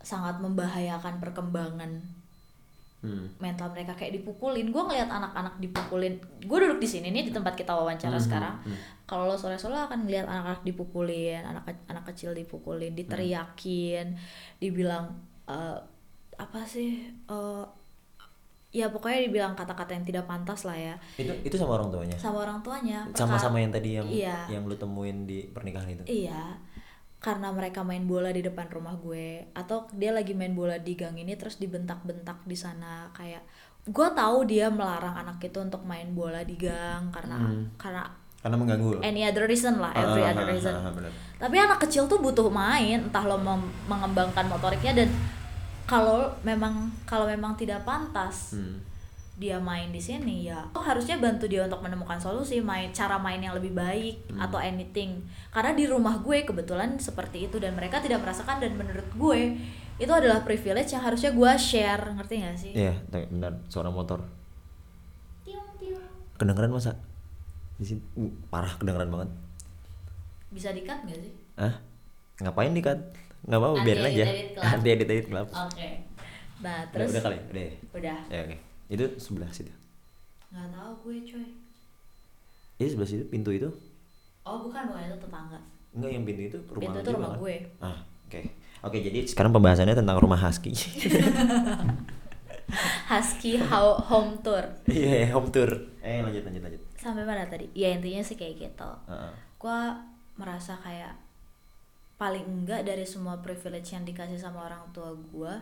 [0.00, 2.00] sangat membahayakan perkembangan
[3.06, 3.30] Hmm.
[3.38, 7.54] mental mereka kayak dipukulin gue ngeliat anak-anak dipukulin gue duduk di sini nih di tempat
[7.54, 8.76] kita wawancara Hmm, sekarang hmm.
[9.04, 14.18] kalau lo sore-sore akan ngeliat anak-anak dipukulin anak anak kecil dipukulin diteriakin
[14.56, 15.14] dibilang
[15.44, 15.78] eh,
[16.36, 17.64] apa sih eh,
[18.72, 22.16] ya pokoknya dibilang kata-kata yang tidak pantas lah ya Itu itu sama orang tuanya.
[22.16, 24.36] sama orang tuanya Sama-sama yang tadi yang Iya.
[24.50, 26.02] yang lu temuin di pernikahan itu.
[26.04, 26.60] Iya,
[27.26, 31.18] karena mereka main bola di depan rumah gue, atau dia lagi main bola di gang
[31.18, 33.42] ini terus dibentak-bentak di sana kayak
[33.82, 37.66] gue tahu dia melarang anak itu untuk main bola di gang karena Hmm.
[37.74, 40.70] karena Karena mengganggu any other reason lah, every Ah, other ah, reason.
[40.70, 41.10] ah, ah, bener.
[41.34, 43.42] Tapi anak kecil tuh butuh main, entah lo
[43.90, 45.10] mengembangkan motoriknya dan
[45.82, 48.78] kalau memang kalau memang tidak pantas Hmm.
[49.36, 53.36] Dia main di sini ya lo harusnya bantu dia untuk menemukan solusi main cara main
[53.36, 54.40] yang lebih baik Hmm.
[54.42, 55.20] atau anything
[55.50, 59.40] karena di rumah gue kebetulan seperti itu dan mereka tidak merasakan dan menurut gue
[59.96, 64.20] itu adalah privilege yang harusnya gue share ngerti gak sih Iya, tapi benar suara motor.
[65.42, 66.04] Tiung, tiung.
[66.36, 66.92] Kedengeran masa?
[67.76, 69.28] Di sini uh, parah kedengeran banget.
[70.46, 71.74] bisa dikat gak sih Hah?
[72.38, 72.98] Ngapain nih kan?
[73.42, 74.24] Nggak mau biarin aja.
[74.58, 75.48] Nanti edit edit gelap.
[75.48, 75.88] oke
[76.56, 77.68] nah Udah, terus udah kali, udah.
[77.94, 78.56] udah Ya oke.
[78.86, 79.72] Itu sebelah situ.
[80.46, 81.46] nggak tahu gue coy
[82.76, 83.66] Ini sebelah situ pintu itu?
[84.42, 85.58] oh bukan bukan itu tetangga
[85.90, 87.38] Enggak yang pintu itu rumah Pintu itu rumah kan?
[87.40, 87.54] gue.
[87.78, 88.40] Ah, oke.
[88.82, 90.70] Oke, jadi sekarang pembahasannya tentang rumah husky.
[93.08, 95.68] husky Ho- home tour Iya, home tour.
[96.00, 96.80] Eh, lanjut lanjut lanjut.
[96.96, 99.30] sampai mana tadi ya intinya sih kayak gitu Heeh.
[99.56, 99.78] gue
[100.36, 101.14] merasa kayak
[102.16, 105.52] paling enggak dari semua privilege yang dikasih sama orang tua gue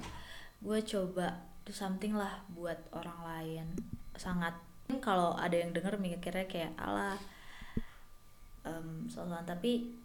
[0.60, 3.66] gue coba do something lah buat orang lain
[4.14, 4.52] sangat
[5.00, 7.16] kalau ada yang denger mikirnya kayak ala
[8.68, 9.96] um, sosokan tapi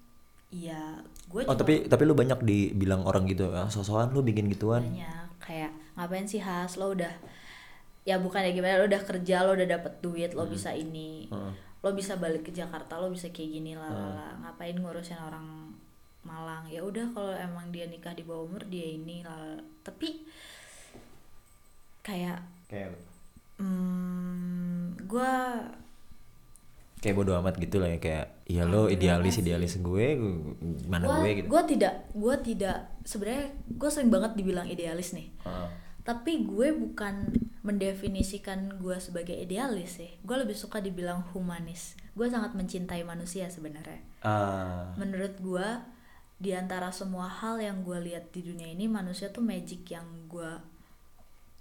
[0.50, 0.98] ya
[1.30, 4.82] gue Oh, tapi tapi lu banyak dibilang orang gitu, ah, sosokan lu bikin gituan.
[4.82, 7.12] banyak kayak ngapain sih has lo udah
[8.08, 11.54] ya bukan ya gimana lo udah kerja lo udah dapet duit lo bisa ini Heeh.
[11.84, 14.32] lo bisa balik ke Jakarta lo bisa kayak gini lah lah.
[14.46, 15.70] ngapain ngurusin orang
[16.20, 19.56] Malang ya udah kalau emang dia nikah di bawah umur dia ini lah.
[19.82, 20.28] tapi
[22.10, 22.98] kayak Kayak
[23.62, 25.34] hmm, gue
[27.00, 30.20] kayak bodo amat gitu lah ya kayak iya lo idealis idealis gue,
[30.86, 31.48] mana gue gitu.
[31.48, 35.30] gue tidak gue tidak sebenarnya gue sering banget dibilang idealis nih.
[35.46, 35.70] Heeh.
[36.00, 37.30] tapi gue bukan
[37.62, 40.10] mendefinisikan gue sebagai idealis sih.
[40.26, 41.94] Gue lebih suka dibilang humanis.
[42.18, 44.02] Gue sangat mencintai manusia sebenarnya.
[44.26, 45.68] Ah, menurut gue
[46.40, 50.79] di antara semua hal yang gue lihat di dunia ini manusia tuh magic yang gue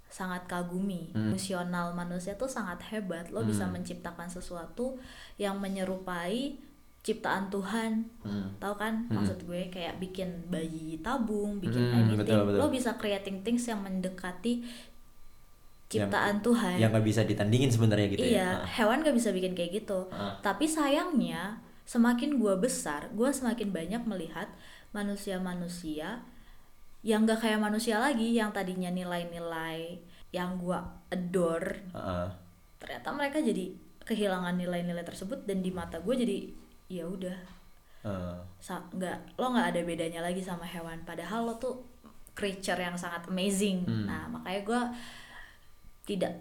[0.09, 1.29] sangat kagumi Hmm.
[1.29, 4.97] emosional manusia tuh sangat hebat lo bisa menciptakan sesuatu
[5.35, 6.57] yang menyerupai
[6.99, 8.57] ciptaan Tuhan hmm.
[8.57, 12.59] tahu kan maksud gue kayak bikin bayi tabung bikin Hmm, anything betul, betul.
[12.59, 14.65] lo bisa creating things yang mendekati
[15.87, 18.67] ciptaan Tuhan yang nggak bisa ditandingin sebenarnya gitu iya ya.
[18.77, 20.37] Hewan gak bisa bikin kayak gitu Ah.
[20.39, 24.49] tapi sayangnya semakin gua besar gua semakin banyak melihat
[24.91, 26.21] manusia-manusia
[27.01, 32.27] yang gak kayak manusia lagi yang tadinya nilai-nilai yang gua adore Heeh.
[32.77, 36.37] ternyata mereka jadi kehilangan nilai-nilai tersebut dan di mata gue jadi
[36.87, 37.37] ya udah
[38.57, 41.83] sa- nggak lo nggak ada bedanya lagi sama hewan padahal lo tuh
[42.31, 44.07] creature yang sangat amazing Hmm.
[44.07, 44.81] nah makanya gue
[46.05, 46.33] tidak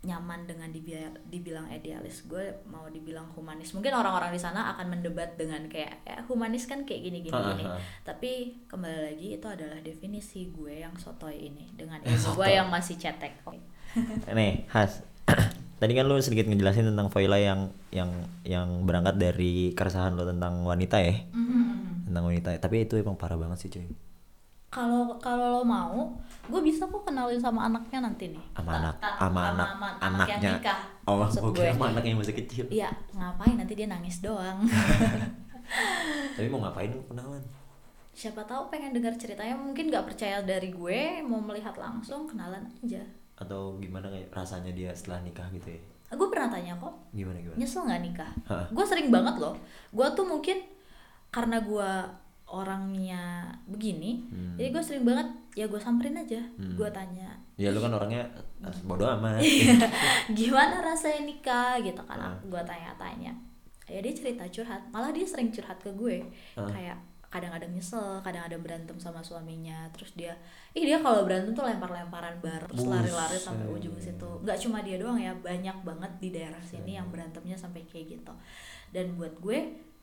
[0.00, 5.36] nyaman dengan dibilang, dibilang idealis gue mau dibilang humanis mungkin orang-orang di sana akan mendebat
[5.36, 7.64] dengan kayak ya, humanis kan kayak gini gini Ah, gini
[8.00, 12.96] tapi kembali lagi itu adalah definisi gue yang sotoy ini dengan ilmu gue yang masih
[12.96, 13.44] cetek
[14.38, 15.02] Nih, Has.
[15.80, 18.10] Tadi kan lu sedikit ngejelasin tentang Voila yang yang
[18.44, 21.24] yang berangkat dari keresahan lo tentang wanita ya.
[22.04, 22.52] Tentang wanita.
[22.60, 23.88] Tapi itu emang parah banget sih, cuy.
[24.70, 26.14] Kalau kalau lo mau
[26.46, 30.50] gue bisa kok kenalin sama anaknya nanti nih Sama anak, sama anak, anak yang anaknya.
[30.56, 31.74] nikah Oh, kira gue.
[31.74, 32.64] sama anaknya yang masih kecil.
[32.70, 34.62] Iya, ngapain nanti dia nangis doang.
[36.38, 37.42] Tapi mau ngapain kenalan?
[38.10, 43.02] Siapa tahu pengen dengar ceritanya, mungkin nggak percaya dari gue, mau melihat langsung, kenalan aja.
[43.34, 45.80] Atau gimana kayak rasanya dia setelah nikah gitu ya?
[46.10, 47.58] Gue pernah tanya kok, Gimana gimana?
[47.58, 48.32] nyesel nggak nikah?
[48.70, 49.54] Gue sering banget loh.
[49.90, 50.58] Gue tuh mungkin
[51.30, 51.90] karena gue
[52.50, 53.22] orangnya
[53.64, 54.54] begini, Hmm.
[54.54, 58.24] jadi gue sering banget ya gue samperin aja, gue tanya Ya lu kan orangnya
[58.58, 59.38] ah, bodo amat.
[60.32, 61.76] gimana rasanya nikah?
[61.78, 62.34] gitu kan Ah.
[62.40, 63.32] gue tanya-tanya.
[63.84, 66.24] Ya dia cerita curhat malah dia sering curhat ke gue.
[66.54, 66.66] Ah.
[66.66, 70.34] kayak kadang-kadang nyesel kadang-kadang berantem sama suaminya terus dia
[70.72, 74.30] ih dia kalau berantem tuh lempar-lemparan bar terus lari-lari sampai ujung situ.
[74.40, 78.34] Nggak cuma dia doang ya banyak banget di daerah sini yang berantemnya sampai kayak gitu.
[78.90, 79.58] Dan buat gue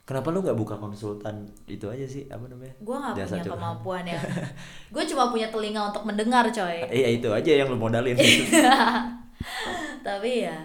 [0.08, 2.24] kenapa lu nggak buka konsultan itu aja sih?
[2.32, 2.72] Apa namanya?
[2.80, 3.58] Gue nggak Jasa punya curhat.
[3.60, 4.20] kemampuan ya.
[4.96, 6.80] Gue cuma punya telinga untuk mendengar coy.
[6.88, 8.16] Iya itu aja yang lu modalin.
[10.08, 10.58] Tapi ya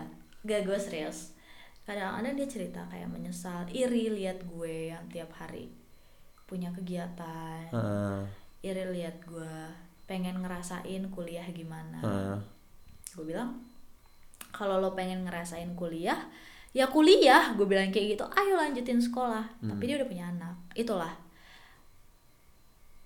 [0.47, 1.35] gak gue serius.
[1.83, 3.67] Kadang-kadang dia cerita kayak menyesal.
[3.67, 5.67] Iri lihat gue yang tiap hari
[6.47, 7.67] punya kegiatan.
[7.75, 8.19] Heeh,
[8.63, 9.55] iri lihat gue
[10.07, 11.99] pengen ngerasain kuliah gimana.
[11.99, 12.39] Heeh.
[13.13, 13.61] gue bilang
[14.57, 16.17] kalau lo pengen ngerasain kuliah
[16.73, 17.53] ya kuliah.
[17.55, 19.45] Gue bilang kayak gitu ayo lanjutin sekolah.
[19.61, 20.57] Tapi dia udah punya anak.
[20.73, 21.13] Itulah.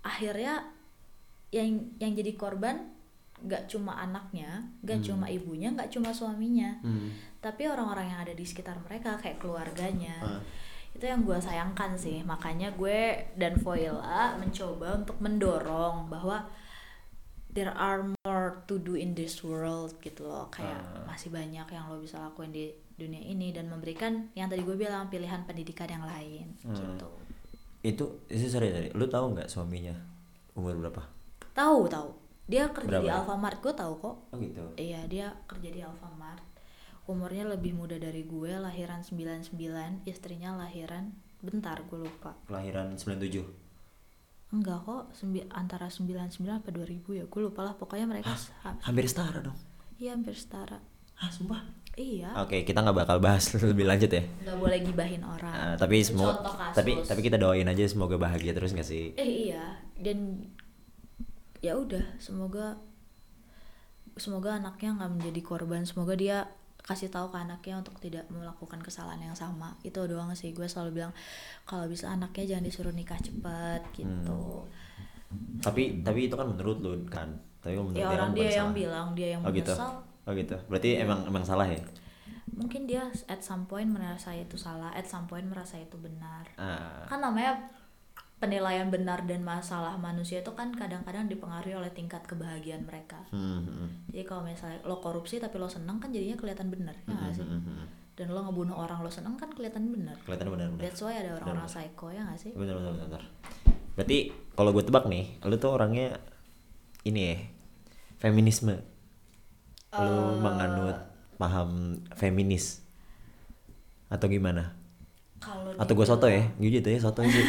[0.03, 0.63] Akhirnya
[1.51, 2.95] yang yang jadi korban
[3.37, 6.81] gak cuma anaknya gak cuma ibunya gak cuma suaminya.
[6.83, 7.13] Hmm.
[7.37, 10.19] tapi orang-orang yang ada di sekitar mereka kayak keluarganya.
[10.19, 10.41] Ah.
[10.97, 12.25] itu yang gue sayangkan sih.
[12.25, 16.49] Makanya gue dan Voila mencoba untuk mendorong bahwa
[17.53, 20.49] there are more to do in this world gitu loh.
[20.51, 21.05] Kayak Ah.
[21.07, 25.07] masih banyak yang lo bisa lakuin di dunia ini dan memberikan yang tadi gue bilang
[25.07, 26.73] pilihan pendidikan yang lain Hmm.
[26.73, 27.09] gitu.
[27.83, 28.89] Itu itu sorry sorry.
[28.91, 29.95] Lu tahu nggak suaminya
[30.53, 31.05] umur berapa?
[31.53, 32.09] Tahu tahu.
[32.47, 33.15] Dia kerja di Berapa ya?
[33.21, 33.59] Alfamart.
[33.59, 34.17] Gue tahu kok.
[34.27, 34.63] Oh gitu.
[34.75, 36.43] Iya dia kerja di Alfamart.
[37.07, 39.55] Umurnya lebih muda dari gue Lahiran 99
[40.05, 42.35] Istrinya lahiran Bentar gue lupa.
[42.45, 43.47] Kelahiran 97
[44.49, 47.25] Enggak kok sembi- Antara 99 apa 2000 ya.
[47.25, 48.35] Gue lupa lah Pokoknya mereka
[48.81, 49.55] hampir setara dong.
[49.97, 50.83] Iya hampir setara.
[51.17, 51.63] Ah sumpah
[51.97, 52.29] Iya.
[52.45, 54.21] Oke kita nggak bakal bahas lebih lanjut ya.
[54.45, 55.49] Nggak boleh gibahin orang.
[55.49, 56.77] Ah, tapi kasus.
[56.77, 59.17] tapi tapi kita doain aja semoga bahagia terus nggak sih?
[59.17, 59.81] Eh iya.
[59.97, 60.45] Dan
[61.65, 62.77] Ya udah Semoga
[64.17, 65.85] Semoga anaknya nggak menjadi korban.
[65.85, 66.49] Semoga dia
[66.81, 69.77] kasih tahu ke anaknya untuk tidak melakukan kesalahan yang sama.
[69.85, 70.57] Itu doang sih.
[70.57, 71.13] Gue selalu bilang
[71.69, 74.65] kalau bisa anaknya jangan disuruh nikah cepat gitu.
[75.61, 77.29] Tapi tapi itu kan menurut lu kan.
[77.61, 78.81] Tapi menurut ya dia orang kan dia bukan yang salah.
[78.81, 79.73] bilang dia yang oh gitu.
[79.77, 79.93] menyesal
[80.27, 80.59] oh gitu.
[80.69, 81.81] Berarti emang emang salah ya?
[82.53, 86.51] Mungkin dia at some point merasa itu salah at some point merasa itu benar.
[86.59, 87.07] Ah.
[87.07, 87.73] Kan namanya
[88.37, 93.17] penilaian benar dan masalah manusia itu kan kadang-kadang dipengaruhi oleh tingkat kebahagiaan mereka.
[93.33, 97.17] Hmm, hmm, jadi kalau misalnya lo korupsi tapi lo seneng kan jadinya kelihatan benar ya
[97.17, 97.49] nggak sih?
[97.49, 97.87] hmm, hmm.
[98.13, 100.21] dan lo ngebunuh orang lo seneng kan kelihatan benar.
[100.29, 102.53] Kelihatan benar that's why ada orang-orang psycho ya nggak sih?
[102.53, 103.23] Benar benar benar
[103.97, 106.21] berarti kalau gue tebak nih lu tuh orangnya
[107.09, 107.37] ini ya
[108.21, 108.77] feminisme
[109.99, 110.41] lu Eh.
[110.41, 110.99] menganut
[111.37, 111.71] paham
[112.13, 112.81] feminis
[114.07, 114.73] atau gimana
[115.39, 117.45] kalau atau gue soto ya jujur tuh ya soto sih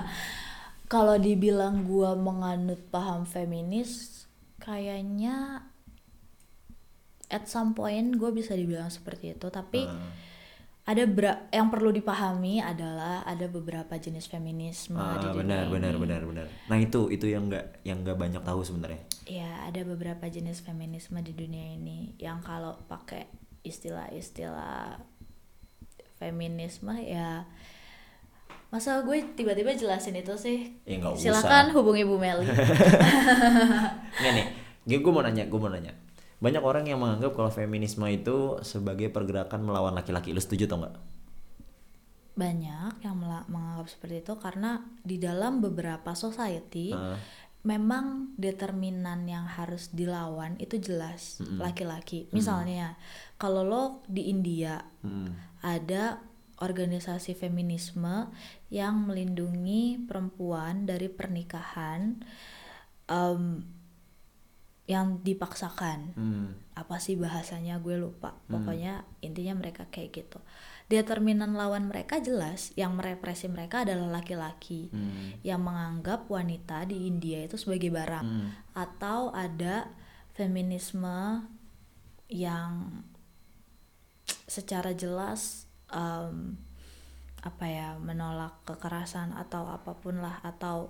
[0.92, 4.24] kalau dibilang gua menganut paham feminis
[4.58, 5.66] kayaknya
[7.26, 9.96] at some point gue bisa dibilang seperti itu tapi Ah.
[10.82, 11.06] Ada
[11.48, 15.72] yang perlu dipahami adalah ada beberapa jenis feminisme Ah, di dunia benar ini.
[15.72, 19.82] benar benar benar nah itu itu yang nggak yang nggak banyak tahu sebenarnya ya ada
[19.82, 23.30] beberapa jenis feminisme di dunia ini yang kalau pakai
[23.62, 24.98] istilah-istilah
[26.18, 27.46] feminisme ya
[28.68, 31.74] masa gue tiba-tiba jelasin itu sih Ya, silakan usah.
[31.76, 32.42] hubungi Bu Meli
[34.18, 34.46] Nggak nih,
[34.88, 35.92] gue mau nanya, gue mau nanya.
[36.42, 40.34] Banyak orang yang menganggap kalau feminisme itu sebagai pergerakan melawan laki-laki.
[40.34, 40.96] Lu setuju atau enggak?
[42.32, 47.20] banyak yang menganggap seperti itu karena di dalam beberapa society Heeh.
[47.68, 52.96] memang determinan yang harus dilawan itu jelas laki-laki misalnya
[53.36, 55.36] kalau lo di India Hmm.
[55.60, 56.24] ada
[56.56, 58.32] organisasi feminisme
[58.72, 62.16] yang melindungi perempuan dari pernikahan
[63.12, 63.60] em,
[64.92, 66.12] yang dipaksakan.
[66.12, 66.48] Hmm.
[66.72, 67.80] apa sih bahasanya?
[67.84, 68.32] Gue lupa.
[68.48, 70.40] Pokoknya intinya mereka kayak gitu.
[70.88, 74.88] Determinan lawan mereka jelas yang merepresi mereka adalah laki-laki.
[74.92, 75.36] Hmm.
[75.44, 78.24] yang menganggap wanita di India itu sebagai barang.
[78.24, 78.48] Hmm.
[78.72, 79.92] atau ada
[80.32, 81.44] feminisme
[82.32, 83.04] yang
[84.48, 86.56] secara jelas em,
[87.42, 90.88] apa ya menolak kekerasan atau apa pun lah atau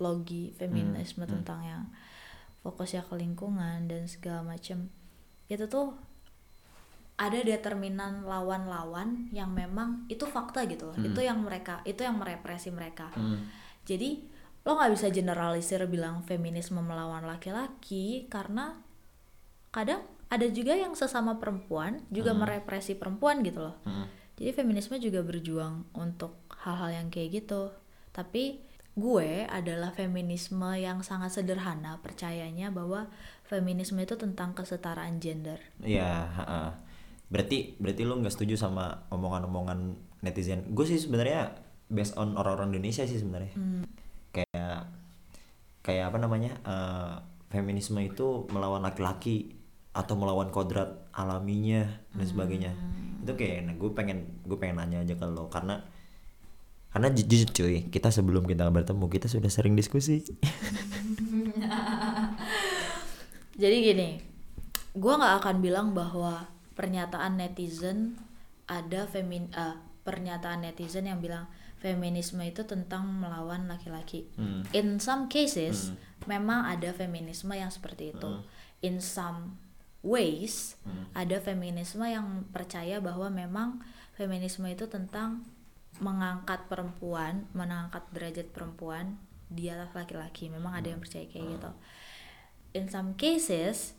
[0.00, 1.84] ekologi feminisme tentang yang
[2.64, 4.88] fokusnya ke lingkungan dan segala macam
[5.52, 5.92] itu tuh
[7.20, 10.96] ada determinan lawan-lawan yang memang itu fakta gitu loh.
[10.96, 13.12] Itu yang mereka itu yang merepresi mereka.
[13.12, 13.44] Hmm.
[13.84, 14.24] jadi
[14.64, 18.80] lo nggak bisa generalisir bilang feminisme melawan laki-laki karena
[19.72, 23.76] kadang ada juga yang sesama perempuan juga merepresi perempuan gitu loh.
[23.84, 24.08] Hmm.
[24.40, 27.68] jadi feminisme juga berjuang untuk hal-hal yang kayak gitu.
[28.16, 33.06] Tapi gue adalah feminisme yang sangat sederhana percayanya bahwa
[33.46, 36.68] feminisme itu tentang kesetaraan gender Iya, heeh.
[37.30, 40.66] Berarti berarti lu nggak setuju sama omongan-omongan netizen.
[40.74, 41.54] Gue sih sebenarnya
[41.86, 43.54] based on orang-orang Indonesia sih sebenarnya.
[44.30, 44.90] Kayak
[45.80, 46.52] kayak apa namanya?
[46.66, 47.14] eh,
[47.48, 49.56] feminisme itu melawan laki-laki.
[49.90, 51.82] atau melawan kodrat alaminya
[52.14, 53.26] dan sebagainya Hmm.
[53.26, 55.82] itu kayak nah, gue pengen gue pengen nanya aja ke lo karena
[56.90, 60.22] karena ju- jujur cuy kita sebelum kita bertemu kita sudah sering diskusi
[63.60, 64.16] Jadi gini,
[64.96, 66.48] gue nggak akan bilang bahwa
[66.80, 68.16] pernyataan netizen
[68.64, 71.44] ada femin, eh, pernyataan netizen yang bilang
[71.76, 74.32] feminisme itu tentang melawan laki-laki.
[74.40, 74.64] Hmm.
[74.72, 75.92] In some cases,
[76.24, 78.40] memang ada feminisme yang seperti itu.
[78.80, 79.60] In some
[80.00, 80.80] ways,
[81.12, 83.84] ada feminisme yang percaya bahwa memang
[84.16, 85.44] feminisme itu tentang
[86.00, 89.20] mengangkat perempuan, mengangkat derajat perempuan
[89.52, 90.48] di atas laki-laki.
[90.48, 91.70] Memang ada yang percaya kayak gitu.
[92.74, 93.92] In some cases,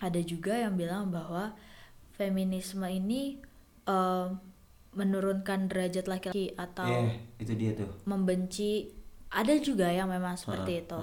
[0.00, 1.56] ada juga yang bilang bahwa
[2.14, 3.40] feminisme ini
[3.88, 4.28] eh,
[4.90, 8.90] menurunkan derajat laki-laki atau Eh, itu dia tuh membenci.
[9.30, 11.00] Ada juga yang memang seperti itu.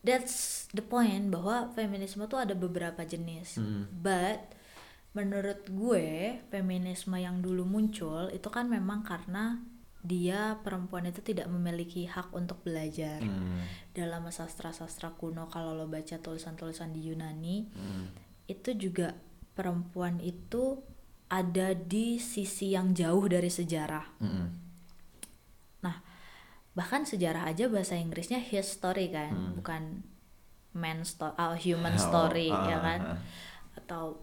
[0.00, 3.56] That's the point bahwa feminisme tuh ada beberapa jenis.
[3.56, 3.88] Hmm.
[3.88, 4.59] But
[5.10, 9.58] menurut gue feminisme yang dulu muncul itu kan memang karena
[10.00, 13.20] dia perempuan itu tidak memiliki hak untuk belajar.
[13.20, 13.60] Hmm.
[13.92, 18.06] Dalam sastra-sastra kuno kalau lo baca tulisan-tulisan di Yunani Hmm.
[18.48, 19.12] itu juga
[19.52, 20.80] perempuan itu
[21.30, 24.06] ada di sisi yang jauh dari sejarah.
[24.18, 24.48] Hmm.
[25.84, 25.96] Nah,
[26.74, 30.02] bahkan sejarah aja bahasa Inggrisnya history kan, bukan
[30.74, 33.18] man story, human Oh, story ah, ya kan, ah.
[33.78, 34.18] atau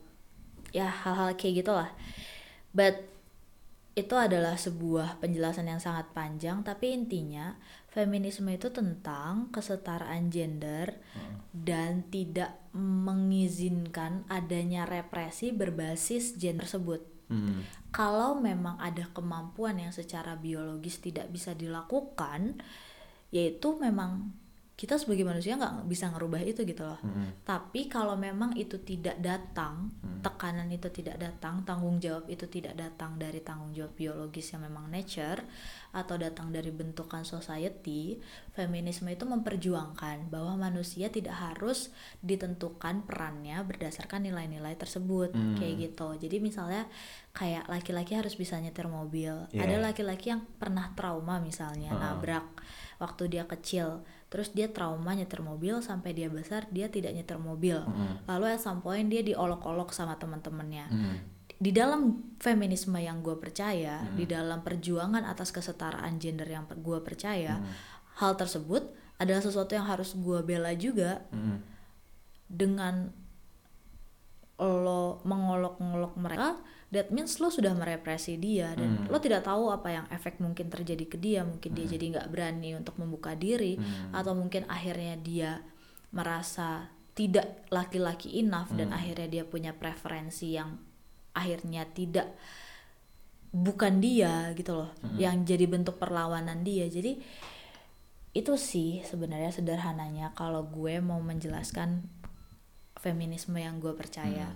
[0.78, 1.90] ya hal-hal kayak gitulah.
[2.72, 3.02] But
[3.98, 7.58] itu adalah sebuah penjelasan yang sangat panjang, tapi intinya
[7.90, 11.02] feminisme itu tentang kesetaraan gender
[11.50, 17.68] dan tidak mengizinkan adanya represi berbasis gender tersebut Hmm.
[17.92, 22.64] kalau memang ada kemampuan yang secara biologis tidak bisa dilakukan
[23.36, 24.32] yaitu memang
[24.78, 27.34] kita sebagai manusia nggak bisa ngerubah itu gitu loh Hmm.
[27.42, 29.90] tapi kalau memang itu tidak datang
[30.22, 34.86] tekanan itu tidak datang tanggung jawab itu tidak datang dari tanggung jawab biologis yang memang
[34.88, 35.42] nature
[35.92, 38.22] atau datang dari bentukan society
[38.52, 41.90] feminisme itu memperjuangkan bahwa manusia tidak harus
[42.22, 45.58] ditentukan perannya berdasarkan nilai-nilai tersebut Hmm.
[45.58, 46.86] kayak gitu jadi misalnya
[47.34, 49.66] kayak laki-laki harus bisa nyetir mobil Yeah.
[49.66, 52.02] ada laki-laki yang pernah trauma misalnya Heeh.
[52.04, 52.46] nabrak
[52.98, 57.80] waktu dia kecil terus dia trauma nyetir mobil sampai dia besar dia tidak nyetir mobil
[57.80, 58.28] Mm-mm.
[58.28, 61.18] lalu at some point dia diolok-olok sama teman-temannya Hmm.
[61.58, 67.64] di dalam feminisme yang gue percaya di dalam perjuangan atas kesetaraan gender yang gue percaya
[68.16, 68.84] hal tersebut
[69.18, 71.64] adalah sesuatu yang harus gue bela juga Hmm.
[72.46, 73.10] dengan
[74.58, 76.58] lo mengolok-ngolok mereka
[76.92, 81.06] that means lo sudah merepresi dia dan lo tidak tahu apa yang efek mungkin terjadi
[81.08, 81.44] ke dia.
[81.44, 83.76] Mungkin dia jadi nggak berani untuk membuka diri
[84.16, 85.52] atau mungkin akhirnya dia
[86.16, 90.78] merasa tidak laki-laki enough dan akhirnya dia punya preferensi yang
[91.34, 92.38] akhirnya tidak
[93.52, 96.88] bukan dia gitu loh yang jadi bentuk perlawanan dia.
[96.88, 97.20] Jadi
[98.38, 102.06] itu sih sebenarnya sederhananya kalau gue mau menjelaskan
[103.02, 104.54] feminisme yang gue percaya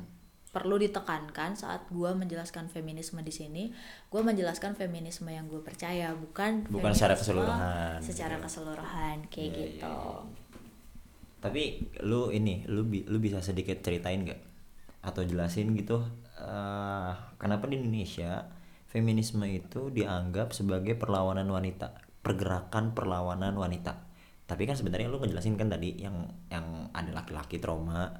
[0.51, 3.63] perlu ditekankan saat gue menjelaskan feminisme di sini
[4.11, 8.43] gue menjelaskan feminisme yang gue percaya bukan Bukan secara keseluruhan, secara gitu.
[8.45, 10.39] keseluruhan kayak Iya, gitu iya.
[11.41, 11.63] Tapi
[12.05, 14.37] lu ini, lu bi- lu bisa sedikit ceritain gak
[15.01, 15.97] atau jelasin gitu
[16.37, 18.45] eh, kenapa di Indonesia
[18.85, 24.05] feminisme itu dianggap sebagai perlawanan wanita, pergerakan perlawanan wanita.
[24.45, 28.11] Tapi kan sebenarnya lu ngejelasin kan tadi yang yang ada laki-laki trauma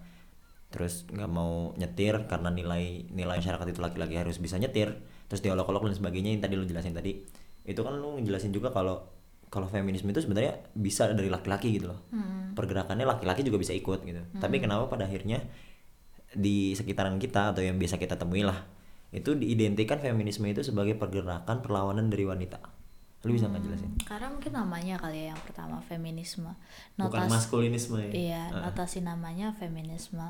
[0.72, 4.96] terus nggak mau nyetir karena nilai nilai masyarakat itu laki-laki harus bisa nyetir
[5.28, 7.24] terus diolok-olok dan sebagainya yang tadi lu jelasin tadi.
[7.68, 9.04] Itu kan lu ngejelasin juga kalau
[9.52, 12.08] kalau feminisme itu sebenarnya bisa dari laki-laki gitu loh.
[12.56, 14.24] Pergerakannya laki-laki juga bisa ikut gitu.
[14.40, 15.44] Tapi kenapa pada akhirnya
[16.32, 18.56] di sekitaran kita atau yang biasa kita temui lah
[19.12, 22.64] itu diidentikan feminisme itu sebagai pergerakan perlawanan dari wanita
[23.22, 23.92] lu bisa nggak jelasin?
[24.02, 26.50] Karena mungkin namanya kali ya yang pertama feminisme.
[26.98, 28.12] Bukan Notas- maskulinisme ya?
[28.12, 30.26] Iya notasi namanya feminisme.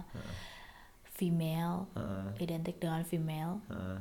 [1.06, 2.28] Female Heeh.
[2.42, 3.62] identik dengan female.
[3.68, 4.00] Heeh.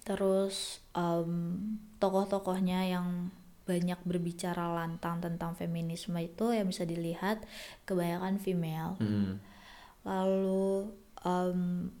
[0.00, 1.60] terus em,
[2.00, 3.28] tokoh-tokohnya yang
[3.62, 7.44] banyak berbicara lantang tentang feminisme itu yang bisa dilihat
[7.84, 8.96] kebanyakan female.
[8.98, 9.38] Hmm.
[10.00, 10.88] lalu
[11.20, 11.92] em,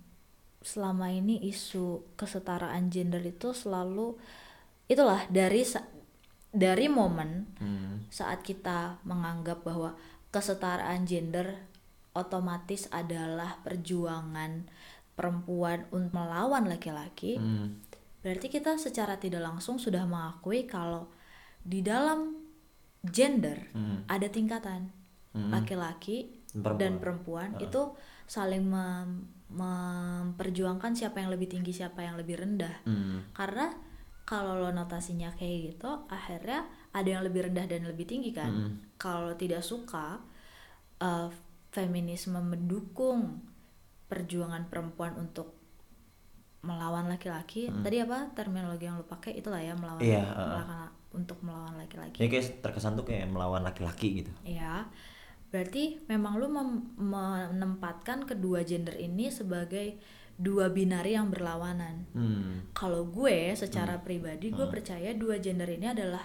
[0.60, 4.16] selama ini isu kesetaraan gender itu selalu
[4.88, 5.60] itulah dari
[6.50, 8.06] dari momen Hmm.
[8.08, 9.94] saat kita menganggap bahwa
[10.30, 11.66] kesetaraan gender
[12.10, 14.66] otomatis adalah perjuangan
[15.14, 17.78] perempuan untuk melawan laki-laki Hmm.
[18.20, 21.06] berarti kita secara tidak langsung sudah mengakui kalau
[21.60, 22.34] di dalam
[23.00, 24.02] gender Hmm.
[24.06, 24.90] ada tingkatan
[25.30, 25.50] Hmm.
[25.50, 26.76] laki-laki Perempuan.
[26.76, 27.94] dan perempuan itu
[28.26, 33.26] saling mem- memperjuangkan siapa yang lebih tinggi siapa yang lebih rendah Hmm.
[33.30, 33.70] karena
[34.30, 36.62] kalau lo notasinya kayak gitu akhirnya
[36.92, 38.72] ada yang lebih rendah dan lebih tinggi kan Mm.
[38.96, 40.22] kalau tidak suka
[40.98, 41.28] eh,
[41.68, 43.42] feminisme mendukung
[44.06, 45.54] perjuangan perempuan untuk
[46.60, 50.06] melawan laki-laki tadi apa terminologi yang lo pakai itulah ya melawan Mm.
[50.06, 54.30] Iya, melawan- untuk melawan laki-laki Jadi kayak terkesan tuh kayak melawan laki-laki gitu.
[54.44, 54.86] ya
[55.48, 59.98] berarti memang lu mem- menempatkan kedua gender ini sebagai
[60.40, 62.72] dua binari yang berlawanan Hmm.
[62.72, 66.24] kalau gue secara pribadi gue percaya dua gender ini adalah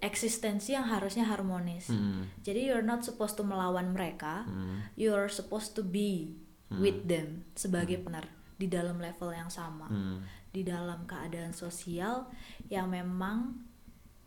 [0.00, 2.28] eksistensi yang harusnya harmonis Hmm.
[2.40, 4.88] jadi you're not supposed to melawan mereka Hmm.
[4.94, 6.36] you're supposed to be
[6.68, 8.24] with them sebagai benar
[8.56, 10.24] di dalam level yang sama Hmm.
[10.48, 12.28] di dalam keadaan sosial
[12.68, 13.56] yang memang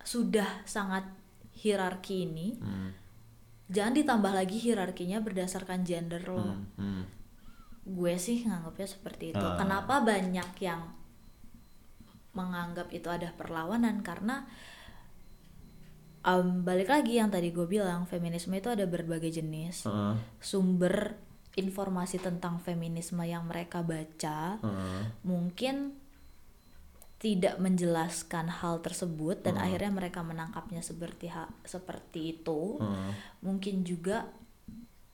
[0.02, 1.06] sudah sangat
[1.54, 2.90] hierarki ini Hmm.
[3.70, 6.66] jangan ditambah lagi hierarkinya berdasarkan gender lo Hmm.
[6.78, 7.04] Hmm.
[7.90, 9.58] Gue sih nganggapnya seperti itu Ah.
[9.58, 10.82] kenapa banyak yang
[12.32, 14.46] menganggap itu ada perlawanan karena
[16.22, 20.16] em, balik lagi yang tadi gue bilang feminisme itu ada berbagai jenis Heeh.
[20.38, 21.18] sumber
[21.56, 25.02] informasi tentang feminisme yang mereka baca Heeh.
[25.24, 25.98] mungkin
[27.20, 33.12] tidak menjelaskan hal tersebut dan akhirnya mereka menangkapnya seperti ha- seperti itu Heeh.
[33.42, 34.30] mungkin juga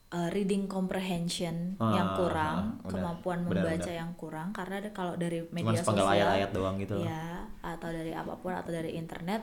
[0.08, 2.89] uh, reading comprehension Ah, yang kurang ah, udah.
[2.89, 3.99] kemampuan Benar, membaca benar.
[3.99, 6.95] yang kurang karena ada- kalau dari Cuman media sepenggal sosial ayat-ayat doang gitu.
[6.99, 7.26] ya
[7.60, 9.41] atau dari apa pun atau dari internet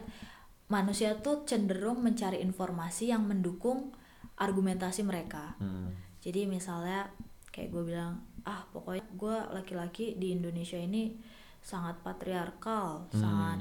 [0.69, 3.93] manusia tuh cenderung mencari informasi yang mendukung
[4.37, 5.93] argumentasi mereka Hmm.
[6.19, 7.11] jadi misalnya
[7.49, 11.15] kayak gue bilang ah pokoknya gue laki-laki di Indonesia ini
[11.61, 13.21] sangat patriarkal Hmm.
[13.21, 13.61] sangat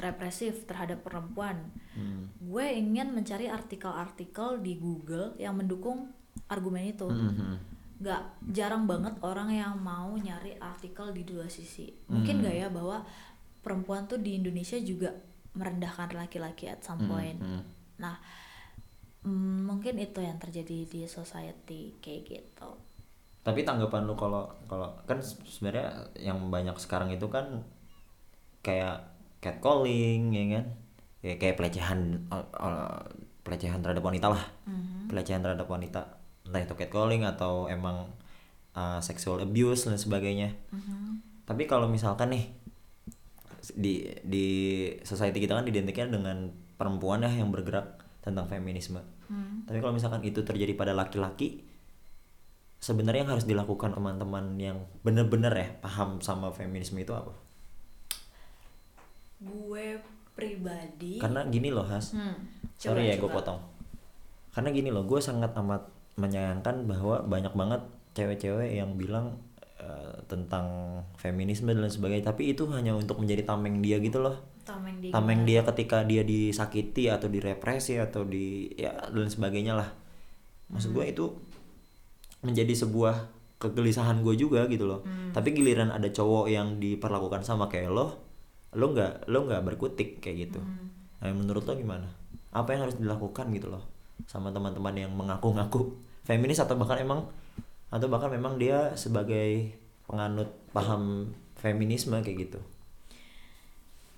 [0.00, 2.30] represif terhadap perempuan Hmm.
[2.40, 6.10] gue ingin mencari artikel-artikel di Google yang mendukung
[6.46, 7.34] argumen itu Hmm.
[7.34, 7.56] Hmm.
[8.00, 12.42] nggak jarang banget orang yang mau nyari artikel di dua sisi mungkin Hmm.
[12.42, 13.04] nggak ya bahwa
[13.60, 15.12] perempuan tuh di Indonesia juga
[15.52, 17.10] merendahkan laki-laki at some Hmm.
[17.10, 17.62] point Hmm.
[17.98, 18.16] nah
[19.20, 22.70] mm, mungkin itu yang terjadi di society kayak gitu
[23.40, 27.64] Tapi tanggapan lu kalau kalau kan se- sebenarnya yang banyak sekarang itu kan
[28.60, 29.00] kayak
[29.40, 30.64] catcalling ya kan?
[31.20, 33.00] Ya kayak pelecehan uh, uh,
[33.44, 34.44] pelecehan terhadap wanita lah.
[34.68, 35.08] Mhm.
[35.10, 36.20] Pelecehan terhadap wanita.
[36.46, 38.08] Entah itu catcalling atau emang
[38.76, 40.56] uh, sexual abuse dan sebagainya.
[40.72, 41.44] Mhm.
[41.48, 42.44] Tapi kalau misalkan nih
[43.76, 44.46] di di
[45.04, 46.48] society kita kan identiknya dengan
[46.80, 49.00] perempuan ya yang bergerak tentang feminisme.
[49.28, 49.64] Hmm.
[49.68, 51.64] Tapi kalau misalkan itu terjadi pada laki-laki,
[52.80, 57.36] sebenarnya yang harus dilakukan teman-teman yang bener-bener ya paham sama feminisme itu apa?
[59.40, 59.86] Gue
[60.36, 61.16] pribadi.
[61.16, 62.36] Karena gini loh Has, Hmm,
[62.76, 63.60] sorry coba, ya gue potong.
[64.52, 65.88] Karena gini loh, gue sangat amat
[66.20, 67.82] menyayangkan bahwa banyak banget
[68.12, 69.40] cewek-cewek yang bilang
[69.80, 74.36] eh, tentang feminisme dan sebagainya, tapi itu hanya untuk menjadi tameng dia gitu loh.
[74.60, 79.88] tameng di tameng dia ketika dia disakiti atau direpresi atau di ya dan sebagainya lah.
[80.70, 81.26] Maksud gue itu
[82.44, 83.26] menjadi sebuah
[83.58, 85.00] kegelisahan gue juga gitu loh.
[85.32, 88.29] Tapi giliran ada cowok yang diperlakukan sama kayak lo
[88.74, 90.60] lo nggak lo nggak berkutik kayak gitu.
[91.20, 92.06] Nah, menurut lo gimana?
[92.54, 93.82] Apa yang harus dilakukan gitu loh
[94.30, 95.90] sama teman-teman yang mengaku-ngaku?
[96.28, 97.26] Feminis atau bahkan emang
[97.90, 99.74] atau bahkan memang dia sebagai
[100.06, 102.60] penganut paham feminisme kayak gitu?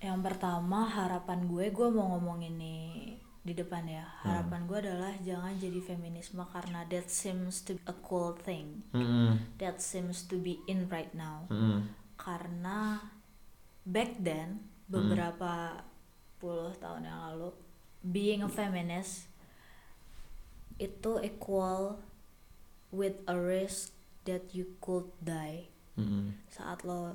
[0.03, 3.09] Yang pertama harapan gue gue mau ngomong ini
[3.43, 4.07] di depan ya.
[4.07, 4.15] Hmm.
[4.23, 8.87] harapan gue adalah jangan jadi feminisme karena that seems to be a cool thing.
[8.95, 9.35] Mm-mm.
[9.59, 11.43] that seems to be in right now.
[11.51, 11.91] Mm-mm.
[12.15, 13.03] karena
[13.83, 15.83] back then beberapa
[16.39, 17.49] puluh tahun yang lalu
[18.03, 19.31] being a feminist
[20.75, 22.01] itu equal
[22.91, 23.93] with a risk
[24.27, 26.33] that you could die Mm-mm.
[26.49, 27.13] saat lo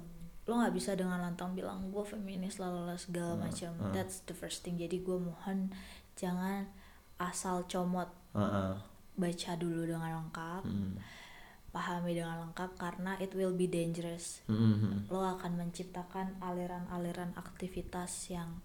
[0.49, 3.93] lo nggak bisa dengan lantang bilang gue feminis lalala segala macam uh.
[3.93, 5.69] that's the first thing jadi gue mohon
[6.17, 6.71] jangan
[7.21, 8.79] asal comot Uh-uh.
[9.19, 10.95] baca dulu dengan lengkap Mm.
[11.69, 14.41] Pahami dengan lengkap karena it will be dangerous.
[14.49, 15.05] Mm-mm.
[15.13, 18.65] lo akan menciptakan aliran-aliran aktivitas yang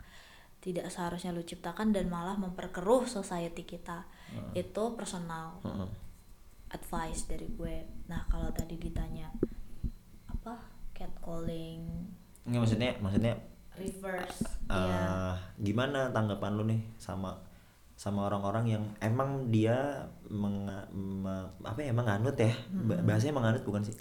[0.64, 4.08] tidak seharusnya lo ciptakan dan malah memperkeruh society kita.
[4.56, 5.92] Itu personal Uh-uh.
[6.72, 8.08] advice dari gue.
[8.08, 9.28] Nah kalau tadi ditanya
[10.32, 10.56] apa?
[10.96, 11.84] Catcalling.
[12.48, 13.34] Nggak maksudnya maksudnya
[13.76, 14.40] reverse.
[14.72, 17.36] eh ya gimana tanggapan lu nih sama
[17.94, 23.84] sama orang-orang yang emang dia menga, me- apa ya menganut ya Ba- bahasanya menganut bukan
[23.84, 23.96] sih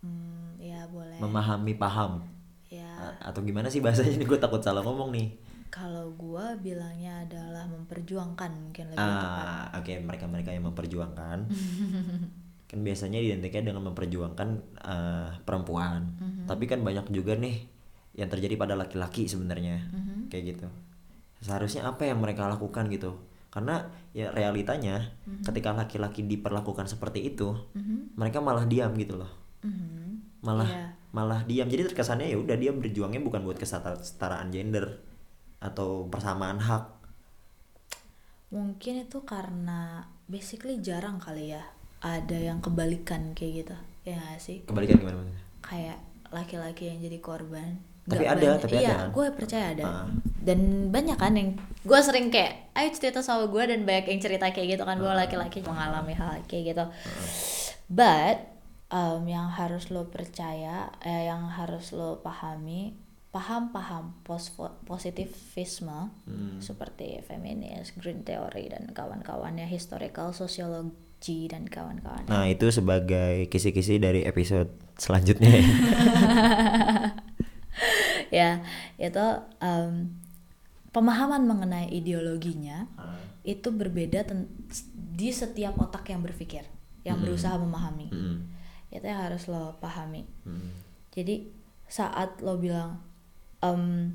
[0.00, 2.24] hmm, ya boleh memahami paham
[2.66, 5.28] ya A- atau gimana sih bahasanya ini gue takut salah ngomong nih
[5.72, 11.48] kalau gua bilangnya adalah memperjuangkan mungkin lebih Ah, oke mereka-mereka yang memperjuangkan.
[12.68, 14.48] kan biasanya identiknya dengan memperjuangkan
[14.84, 16.12] eh, perempuan.
[16.20, 16.44] Mhm.
[16.44, 17.64] Tapi kan banyak juga nih
[18.12, 19.80] yang terjadi pada laki-laki sebenarnya.
[19.88, 20.28] Mhm.
[20.28, 20.68] Kayak gitu.
[21.42, 23.18] Seharusnya apa yang mereka lakukan gitu?
[23.48, 25.12] Karena ya realitanya
[25.42, 28.16] ketika laki-laki diperlakukan seperti itu, Mhm.
[28.16, 29.28] mereka malah diam gitu loh.
[29.60, 30.40] Mhm.
[30.40, 30.86] Malah Iya.
[31.10, 31.66] malah diam.
[31.66, 35.02] Jadi terkesannya ya udah dia berjuangnya bukan buat kesetaraan gender
[35.58, 37.04] atau persamaan hak.
[38.50, 41.64] mungkin itu karena basically jarang kali ya
[42.00, 45.40] ada yang kebalikan kayak gitu ya nggak sih Kebalikan gimana maksudnya?
[45.62, 48.60] kayak laki-laki yang jadi korban Tapi ada, banyak.
[48.60, 50.06] tapi iya, ada gue percaya ada Ah.
[50.38, 54.48] dan banyak kan yang gue sering kayak ayo cerita sama gue dan banyak yang cerita
[54.48, 55.00] kayak gitu kan Ah.
[55.00, 56.84] gue laki-laki mengalami hal kayak gitu
[57.86, 58.42] but
[58.88, 62.98] um, yang harus lo percaya eh, yang harus lo pahami
[63.30, 64.50] paham-paham pos
[64.84, 66.58] positivisme Hmm.
[66.58, 70.92] seperti feminis, green theory dan kawan-kawannya, historical sociology
[71.46, 72.26] dan kawan-kawan.
[72.26, 75.48] Nah itu sebagai kisi-kisi dari episode selanjutnya
[78.34, 78.60] ya.
[79.00, 79.26] itu
[79.60, 80.12] um,
[80.92, 82.84] pemahaman mengenai ideologinya
[83.42, 84.22] itu berbeda
[84.92, 86.62] di setiap otak yang berpikir,
[87.02, 87.26] yang Mm-mm.
[87.26, 88.08] berusaha memahami.
[88.12, 88.38] Mm-mm.
[88.92, 90.22] Itu yang harus lo pahami.
[90.46, 90.70] Mm.
[91.10, 91.50] Jadi
[91.90, 93.02] saat lo bilang
[93.60, 94.14] em,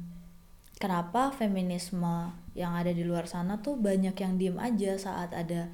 [0.80, 5.70] kenapa feminisme yang ada di luar sana tuh banyak yang diem aja saat ada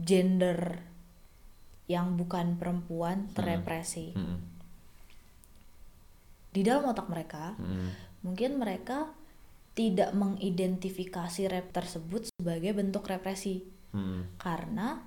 [0.00, 0.82] gender
[1.86, 4.51] yang bukan perempuan terrepresi Mm-mm.
[6.52, 7.88] Di dalam otak mereka Mm-mm.
[8.22, 9.10] mungkin mereka
[9.72, 13.64] tidak mengidentifikasi rep tersebut sebagai bentuk represi
[13.96, 14.36] Mm-mm.
[14.36, 15.00] karena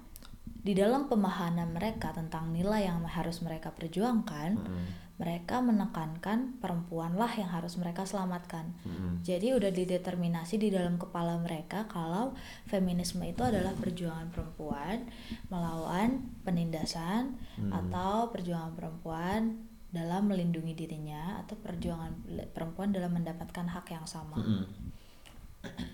[0.45, 4.85] di dalam pemahaman mereka tentang nilai yang harus mereka perjuangkan Mm-mm.
[5.15, 8.75] mereka menekankan perempuanlah yang harus mereka selamatkan.
[8.83, 9.23] Mm-mm.
[9.23, 12.35] Jadi udah dideterminasi di dalam kepala mereka kalau
[12.67, 15.07] feminisme itu adalah perjuangan perempuan
[15.47, 17.71] melawan penindasan Hmm.
[17.71, 19.64] atau perjuangan perempuan
[19.95, 22.11] dalam melindungi dirinya atau perjuangan
[22.51, 24.35] perempuan dalam mendapatkan hak yang sama.
[24.35, 24.67] Mm-mm.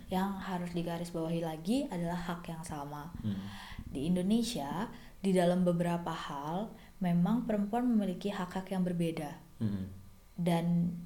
[0.09, 3.13] Yang harus digarisbawahi lagi adalah hak yang sama.
[3.23, 3.45] Mm.
[3.87, 4.89] Di Indonesia,
[5.21, 9.85] di dalam beberapa hal memang perempuan memiliki hak-hak yang berbeda Mm-mm.
[10.37, 10.97] dan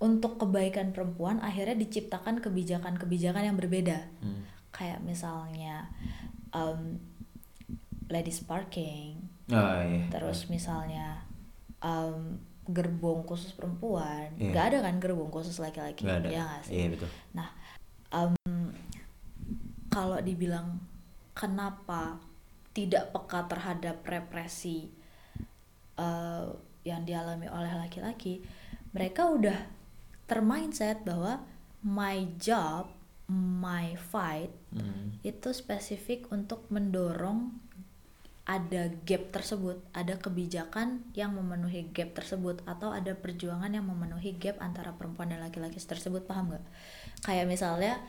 [0.00, 4.42] untuk kebaikan perempuan akhirnya diciptakan kebijakan-kebijakan yang berbeda Mm.
[4.72, 5.92] kayak misalnya
[6.52, 6.96] um,
[8.08, 10.08] ladies parking Oh iya.
[10.12, 11.24] terus misalnya
[11.80, 12.36] um,
[12.68, 14.52] gerbong khusus perempuan Iya.
[14.52, 17.08] nggak ada kan gerbong khusus laki-laki ya nggak sih Iya betul.
[17.32, 17.48] nah
[18.12, 18.34] um,
[19.88, 20.76] kalau dibilang
[21.32, 22.20] kenapa
[22.70, 24.92] tidak peka terhadap represi
[25.98, 26.46] eh,
[26.86, 28.38] yang dialami oleh laki-laki,
[28.94, 29.58] mereka udah
[30.24, 31.42] termindset bahwa
[31.82, 32.86] my job,
[33.28, 35.24] my fight Mm.
[35.24, 37.56] itu spesifik untuk mendorong
[38.48, 44.56] ada gap tersebut, ada kebijakan yang memenuhi gap tersebut atau ada perjuangan yang memenuhi gap
[44.58, 46.64] antara perempuan dan laki-laki tersebut, paham nggak?
[47.20, 48.00] Kayak misalnya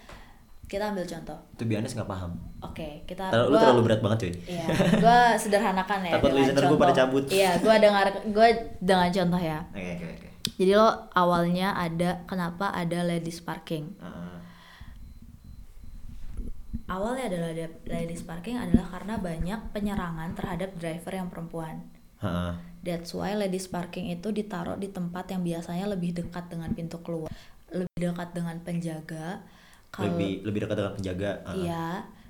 [0.66, 2.40] kita ambil contoh, To be honest nggak paham.
[2.62, 4.34] oke kita Terlalu, lu gua- terlalu berat banget cuy.
[4.48, 4.66] Iya,
[4.96, 6.14] gue sederhanakan ya.
[6.16, 6.80] Takut listener contoh.
[6.80, 7.24] pada cabut.
[7.28, 8.48] Iya, gue dengar gue
[8.80, 9.60] dengan contoh ya.
[9.70, 10.28] Oke oke oke.
[10.56, 13.92] Jadi lo awalnya ada kenapa ada ladies parking?
[14.00, 14.39] Ah,
[16.90, 21.86] Awalnya adalah ada ladies parking adalah karena banyak penyerangan terhadap driver yang perempuan.
[22.20, 22.58] ah.
[22.80, 27.30] That's why ladies parking itu ditaruh di tempat yang biasanya lebih dekat dengan pintu keluar,
[27.70, 29.44] lebih dekat dengan penjaga.
[29.90, 31.32] Kalau Lebih lebih dekat dengan penjaga.
[31.44, 31.54] ah.
[31.54, 31.86] Iya,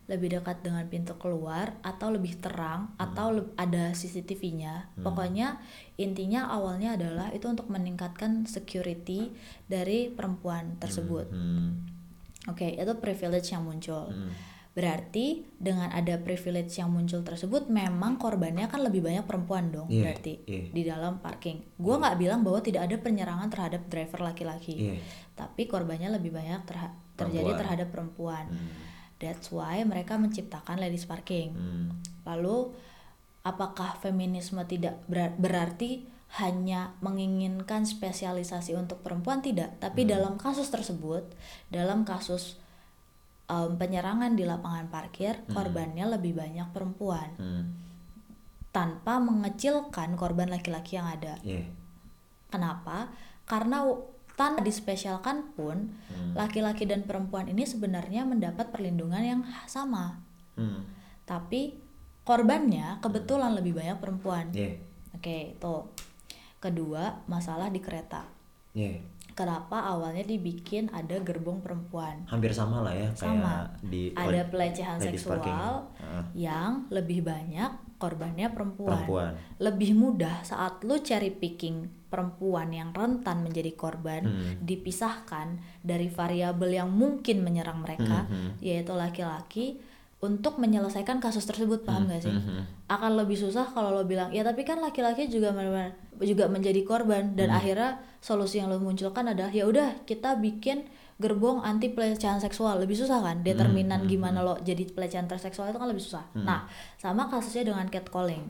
[0.09, 4.97] lebih dekat dengan pintu keluar atau lebih terang atau le- ada CCTV-nya.
[4.97, 5.61] Pokoknya
[5.95, 9.29] intinya awalnya adalah itu untuk meningkatkan security
[9.65, 11.29] dari perempuan tersebut.
[11.29, 11.85] Hmm.
[12.47, 14.09] Oke, itu privilege yang muncul.
[14.09, 14.33] Hmm.
[14.69, 20.01] Berarti dengan ada privilege yang muncul tersebut memang korbannya kan lebih banyak perempuan dong Iya,
[20.07, 20.63] berarti iya.
[20.69, 21.75] di dalam parking.
[21.75, 24.73] Gua nggak bilang bahwa tidak ada penyerangan terhadap driver laki-laki.
[24.77, 24.93] Iya.
[25.35, 27.59] Tapi korbannya lebih banyak terha- terjadi Perempuan.
[27.59, 28.45] terhadap perempuan.
[28.47, 28.71] Hmm.
[29.17, 31.51] That's why mereka menciptakan ladies parking.
[31.51, 31.87] Hmm.
[32.23, 32.71] Lalu
[33.41, 36.05] apakah feminisme tidak berar- berarti
[36.37, 40.13] hanya menginginkan spesialisasi untuk perempuan tidak, tapi Hmm.
[40.13, 41.25] dalam kasus tersebut,
[41.67, 42.58] dalam kasus
[43.49, 47.65] um, penyerangan di lapangan parkir, korbannya lebih banyak perempuan Hmm.
[48.69, 51.41] tanpa mengecilkan korban laki-laki yang ada.
[51.41, 51.65] Iya.
[52.53, 53.09] Kenapa?
[53.49, 53.81] Karena
[54.37, 56.31] tanpa dispesialkan pun Hmm.
[56.37, 60.21] laki-laki dan perempuan ini sebenarnya mendapat perlindungan yang sama.
[60.55, 60.85] Hmm.
[61.25, 61.75] Tapi
[62.23, 64.53] korbannya kebetulan lebih banyak perempuan.
[64.53, 64.77] Iya.
[65.17, 65.75] Oke, itu.
[66.61, 68.29] Kedua, masalah di kereta.
[68.77, 69.01] Iya.
[69.39, 73.71] Kenapa awalnya dibikin ada gerbong perempuan hampir sama lah ya kayak Sama.
[73.79, 75.59] di ada pelecehan seksual parking.
[76.35, 78.91] Yang lebih banyak korbannya perempuan.
[78.99, 79.31] Perempuan.
[79.59, 84.59] Lebih mudah saat lu cherry picking perempuan yang rentan menjadi korban Hmm.
[84.65, 89.77] dipisahkan dari variabel yang mungkin menyerang mereka Hmm, yaitu laki-laki
[90.19, 92.31] untuk menyelesaikan kasus tersebut paham gak sih?
[92.31, 92.91] hmm.
[92.91, 97.31] Akan lebih susah kalau lo bilang ya tapi kan laki-laki juga benar-benar juga menjadi korban
[97.31, 97.37] Hmm.
[97.39, 97.89] dan akhirnya
[98.19, 100.83] solusi yang lo munculkan adalah ya udah kita bikin
[101.19, 105.79] gerbong anti pelecehan seksual lebih susah kan determinan Hmm, gimana lo jadi pelecehan seksual itu
[105.79, 106.23] kan lebih susah.
[106.35, 108.43] Nah sama kasusnya dengan catcalling.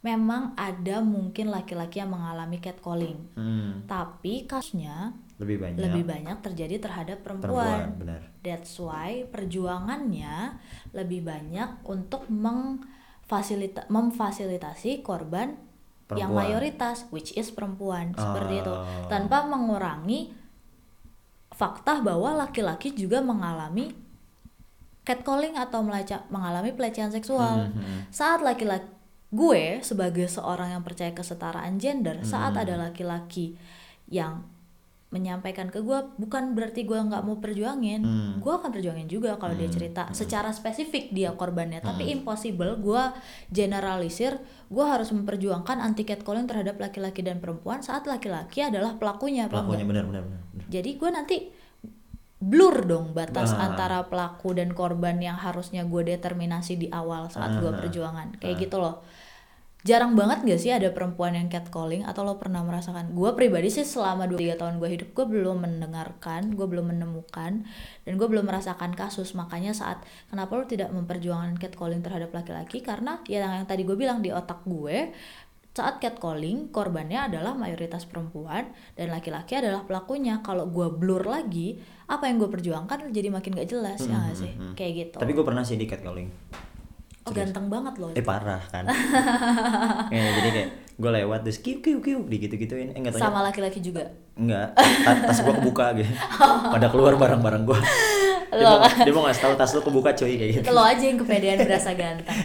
[0.00, 6.76] Memang ada mungkin laki-laki yang mengalami catcalling, Hmm, tapi kasusnya lebih banyak lebih banyak terjadi
[6.78, 10.60] terhadap perempuan benar That's why perjuangannya
[10.92, 15.56] lebih banyak untuk mengfasilita memfasilitasi korban
[16.10, 16.40] yang Perempuan.
[16.42, 19.06] mayoritas which is perempuan seperti itu Oh.
[19.06, 20.32] tanpa mengurangi
[21.50, 23.92] fakta bahwa laki-laki juga mengalami
[25.02, 27.68] catcalling atau meleca- mengalami pelecehan seksual.
[27.68, 28.08] Mhm.
[28.10, 28.86] Saat laki-laki
[29.30, 32.62] gue sebagai seorang yang percaya kesetaraan gender, saat Hmm.
[32.62, 33.54] ada laki-laki
[34.06, 34.42] yang
[35.10, 38.32] menyampaikan ke gue bukan berarti gue nggak mau perjuangin, Hmm.
[38.38, 39.74] gue akan perjuangin juga kalau dia Hmm.
[39.74, 41.82] cerita secara spesifik dia korbannya.
[41.82, 42.14] Tapi Hmm.
[42.16, 43.02] impossible gue
[43.50, 49.50] generalisir, gue harus memperjuangkan anti catcalling terhadap laki-laki dan perempuan saat laki-laki adalah pelakunya.
[49.50, 50.22] pelakunya benar benar.
[50.66, 51.36] Jadi gue nanti
[52.40, 53.68] blur dong batas Ah.
[53.68, 57.76] antara pelaku dan korban yang harusnya gue determinasi di awal saat gue Ah.
[57.76, 58.60] perjuangan kayak Ah.
[58.62, 59.04] gitu loh.
[59.80, 63.16] Jarang banget gak sih ada perempuan yang catcalling atau lo pernah merasakan?
[63.16, 67.64] Gue pribadi sih selama 2-3 tahun gue hidup gue belum mendengarkan, gue belum menemukan
[68.04, 69.32] dan gue belum merasakan kasus.
[69.32, 74.20] Makanya saat kenapa lo tidak memperjuangkan catcalling terhadap laki-laki karena ya yang tadi gue bilang
[74.20, 75.16] di otak gue
[75.70, 81.78] saat catcalling korbannya adalah mayoritas perempuan dan laki-laki adalah pelakunya kalau gue blur lagi
[82.10, 84.74] apa yang gue perjuangkan jadi makin gak jelas ya gak sih Hmm, hmm, hmm.
[84.74, 86.28] kayak gitu tapi gue pernah sih di catcalling
[87.20, 88.84] oh ganteng banget loh eh parah kan.
[90.14, 93.78] Ya, jadi kayak gue lewat terus kiu kiu kiu di gitu gituin eh sama laki-laki
[93.78, 94.04] juga?
[94.34, 96.10] Enggak, ta- tas gua kebuka gitu.
[96.66, 97.78] Pada keluar barang-barang gua.
[98.50, 98.82] Dia Lo.
[98.82, 100.64] mau, dia mau ngasih tahu tas lu kebuka cuy kayak gitu.
[100.66, 102.40] itu lo aja yang kepedean berasa ganteng.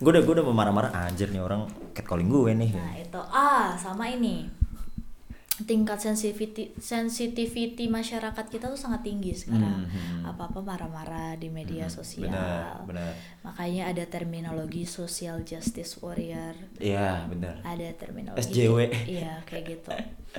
[0.00, 2.70] Gue udah gue udah marah-marah anjir nih orang catcalling gue nih.
[2.72, 3.20] nah itu.
[3.28, 4.48] Ah sama ini
[5.62, 10.22] tingkat sensitivity sensitivity masyarakat kita tuh sangat tinggi sekarang Hmm, hmm.
[10.26, 13.12] apa-apa marah-marah di media sosial Benar, benar.
[13.40, 17.60] makanya ada terminologi social justice warrior Iya, benar.
[17.62, 18.78] ada terminologi SJW.
[19.06, 19.90] iya kayak gitu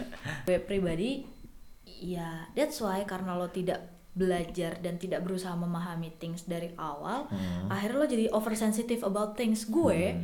[0.46, 1.26] gue pribadi
[1.86, 7.68] ya that's why karena lo tidak belajar dan tidak berusaha memahami things dari awal Hmm.
[7.68, 10.20] akhirnya lo jadi oversensitive about things gue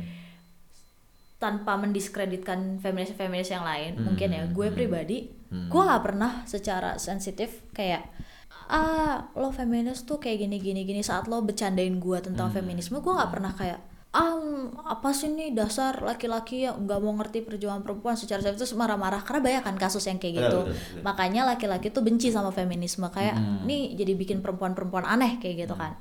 [1.38, 5.18] tanpa mendiskreditkan feminis-feminis yang lain Hmm, mungkin ya gue hmm, pribadi
[5.48, 5.70] hmm.
[5.70, 8.10] gue nggak pernah secara sensitif kayak
[8.68, 12.58] ah lo feminis tuh kayak gini gini gini saat lo bercandain gue tentang Hmm.
[12.60, 14.40] feminisme gue nggak pernah kayak ah
[14.88, 19.40] apa sih nih dasar laki-laki yang nggak mau ngerti perjuangan perempuan secara terus marah-marah karena
[19.44, 21.00] banyak kan kasus yang kayak gitu betul, betul.
[21.04, 23.68] makanya laki-laki tuh benci sama feminisme kayak Hmm.
[23.68, 26.00] nih jadi bikin perempuan-perempuan aneh kayak gitu kan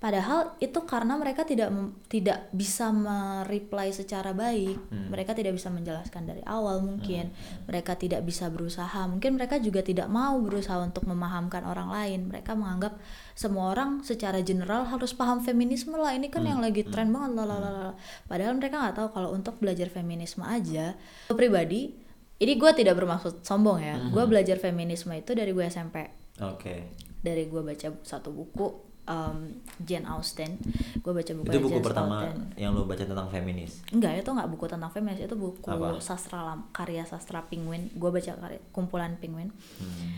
[0.00, 1.68] padahal itu karena mereka tidak
[2.08, 4.80] tidak bisa mereply secara baik.
[4.88, 5.12] Hmm.
[5.12, 7.30] mereka tidak bisa menjelaskan dari awal mungkin.
[7.68, 9.04] Mereka tidak bisa berusaha.
[9.04, 12.32] Mungkin mereka juga tidak mau berusaha untuk memahamkan orang lain.
[12.32, 12.96] Mereka menganggap
[13.36, 16.16] semua orang secara general harus paham feminisme lah.
[16.16, 17.92] Ini kan yang lagi tren banget lah lah.
[18.24, 20.96] padahal mereka nggak tahu kalau untuk belajar feminisme aja
[21.28, 21.92] pribadi
[22.40, 24.00] ini gue tidak bermaksud sombong ya.
[24.08, 26.08] Gue belajar feminisme itu dari gue SMP
[26.40, 26.96] Oke.
[27.20, 29.50] dari gue baca satu buku um,
[29.80, 30.54] Jane Austen
[30.96, 32.54] gue baca buku Itu buku Jane pertama Austen.
[32.54, 33.82] yang lu baca tentang feminis.
[33.90, 35.98] Enggak, itu nggak buku tentang feminis, itu buku Apa?
[35.98, 37.90] sastra lam, karya sastra Penguin.
[37.92, 40.08] Gue baca karya, kumpulan Penguin, Hmm.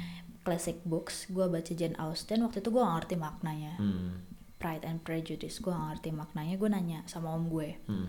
[0.43, 1.27] classic books.
[1.29, 2.43] Gue baca Jane Austen.
[2.43, 3.73] Waktu itu gue gak ngerti maknanya.
[3.77, 4.21] Hmm.
[4.59, 6.55] Pride and Prejudice, gue gak ngerti maknanya.
[6.55, 8.07] Gue nanya sama om gue, Hmm.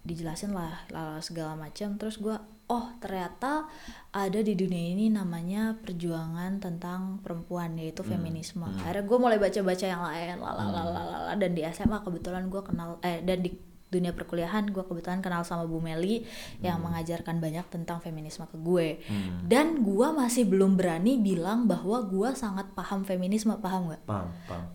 [0.00, 1.96] dijelasin lah, lala segala macam.
[1.96, 2.36] Terus gue,
[2.74, 3.70] oh ternyata
[4.10, 8.66] ada di dunia ini namanya perjuangan tentang perempuan yaitu feminisme.
[8.66, 13.38] Akhirnya gue mulai baca-baca yang lain, lala dan di SMA kebetulan gue kenal, eh dan
[13.40, 13.54] di
[13.86, 16.26] dunia perkuliahan gue kebetulan kenal sama Bu Meli
[16.58, 19.46] yang mengajarkan banyak tentang feminisme ke gue Hmm.
[19.46, 24.66] dan gue masih belum berani bilang bahwa gue sangat paham feminisme paham nggak Paham, paham.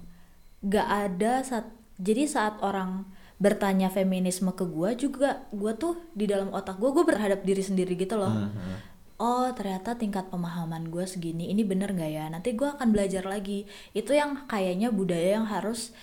[0.63, 1.67] gak ada saat
[1.99, 7.07] jadi saat orang bertanya feminisme ke gue juga gue tuh di dalam otak gue gue
[7.07, 8.75] berhadap diri sendiri gitu loh Hmm, hmm.
[9.15, 13.63] oh ternyata tingkat pemahaman gue segini ini bener gak ya nanti gue akan belajar lagi
[13.95, 15.95] itu yang kayaknya budaya yang harus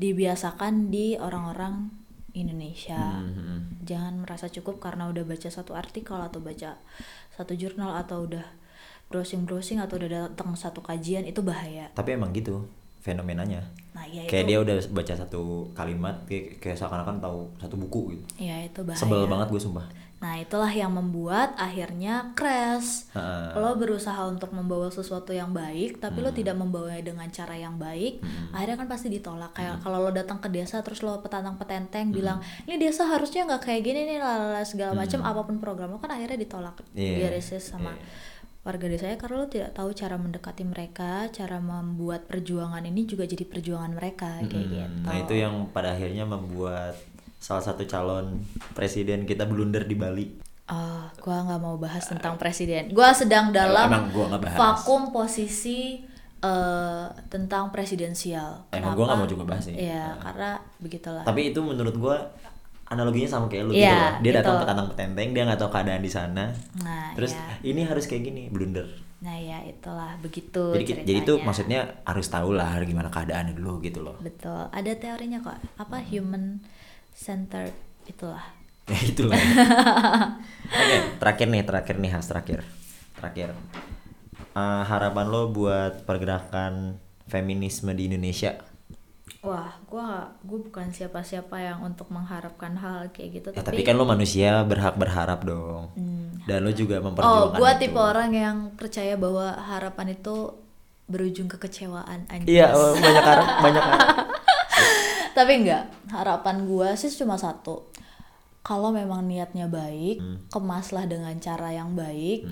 [0.00, 1.92] dibiasakan di orang-orang
[2.32, 3.60] Indonesia Hmm, hmm.
[3.84, 6.80] jangan merasa cukup karena udah baca satu artikel atau baca
[7.36, 8.44] satu jurnal atau udah
[9.08, 11.88] browsing-browsing atau udah datang satu kajian itu bahaya.
[11.96, 12.68] Tapi emang gitu
[13.00, 13.62] fenomenanya.
[13.94, 14.50] Nah, iya kayak itu.
[14.54, 15.42] dia udah baca satu
[15.74, 18.24] kalimat kayak, kayak seakan-akan tahu satu buku gitu.
[18.46, 18.98] Iya, itu bahaya.
[19.00, 19.86] Sebel banget gue sumpah.
[20.18, 23.06] Nah, itulah yang membuat akhirnya crash.
[23.14, 23.54] Heeh.
[23.54, 26.26] Lo berusaha untuk membawa sesuatu yang baik, tapi Hmm.
[26.26, 28.18] lo tidak membawanya dengan cara yang baik,
[28.50, 29.54] akhirnya kan pasti ditolak.
[29.54, 32.16] Kayak kalau lo datang ke desa terus lo petantang petenteng Hmm.
[32.18, 36.02] bilang, "Ini desa harusnya nggak kayak gini nih, lalala segala macam apa pun program lo
[36.02, 36.82] kan akhirnya ditolak.
[36.98, 37.14] Iya.
[37.14, 37.94] Di resist sama
[38.68, 43.48] warga desanya karena lo tidak tahu cara mendekati mereka, cara membuat perjuangan ini juga jadi
[43.48, 44.60] perjuangan mereka kayak Mm-mm.
[44.76, 44.76] gitu.
[45.08, 47.00] Nah itu yang pada akhirnya membuat
[47.40, 48.44] salah satu calon
[48.76, 50.26] presiden kita blunder di Bali.
[50.68, 52.92] Oh, gua nggak mau bahas tentang presiden.
[52.92, 54.58] Gua sedang dalam Emang gua bahas.
[54.60, 56.04] vakum posisi
[56.44, 58.68] eh, tentang presidensial.
[58.76, 59.72] Emang gua nggak mau juga bahas sih.
[59.72, 61.24] Iya, karena begitulah.
[61.24, 62.16] Tapi itu menurut gua
[62.88, 64.12] analoginya sama kayak lu Iya, gitu loh.
[64.18, 64.62] Dia datang itu.
[64.62, 66.44] petantang petenteng, dia nggak tahu keadaan di sana.
[66.80, 67.44] Nah, Terus ya.
[67.62, 68.88] ini harus kayak gini, blunder.
[69.18, 70.72] Nah, ya itulah begitu.
[70.72, 71.44] jadi ki- jadi itu ceritanya.
[71.44, 74.16] maksudnya harus tahu lah gimana keadaannya dulu gitu loh.
[74.18, 74.70] betul.
[74.70, 75.58] Ada teorinya kok.
[75.76, 76.62] Apa human
[77.10, 77.74] centered
[78.04, 78.46] itulah.
[78.86, 79.36] Ya itulah.
[80.80, 82.62] Oke, terakhir nih, terakhir nih Has, terakhir.
[83.14, 83.52] Terakhir.
[84.54, 88.56] Eh, harapan lo buat pergerakan feminisme di Indonesia.
[89.48, 90.06] Wah, gua
[90.40, 94.94] gua bukan siapa-siapa yang untuk mengharapkan hal kayak gitu, Ya, tapi kan lo manusia berhak
[94.94, 95.88] berharap dong.
[96.44, 97.80] Dan lo juga Oh, memperjuangkan gua itu.
[97.82, 100.52] tipe orang yang percaya bahwa harapan itu
[101.06, 102.52] berujung kekecewaan anjir.
[102.54, 104.08] Iya, oh, banyak harap, banyak harap.
[105.36, 107.88] Tapi enggak, harapan gua sih cuma satu.
[108.60, 110.36] Kalau memang niatnya baik, Hmm.
[110.48, 112.44] kemaslah dengan cara yang baik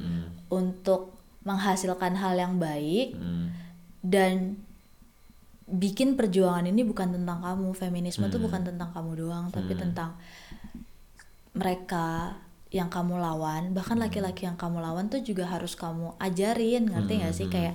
[0.48, 3.52] untuk menghasilkan hal yang baik Hmm.
[4.00, 4.56] dan
[5.66, 7.74] bikin perjuangan ini bukan tentang kamu.
[7.74, 8.38] Feminisme Hmm.
[8.38, 10.14] bukan tentang kamu doang, tapi tentang
[11.56, 12.38] mereka
[12.70, 13.74] yang kamu lawan, Hmm.
[13.74, 17.34] bahkan laki-laki yang kamu lawan tuh juga harus kamu ajarin, ngerti Hmm.
[17.34, 17.74] sih kayak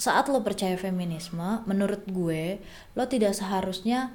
[0.00, 2.56] saat lo percaya feminisme, menurut gue
[2.96, 4.12] lo tidak seharusnya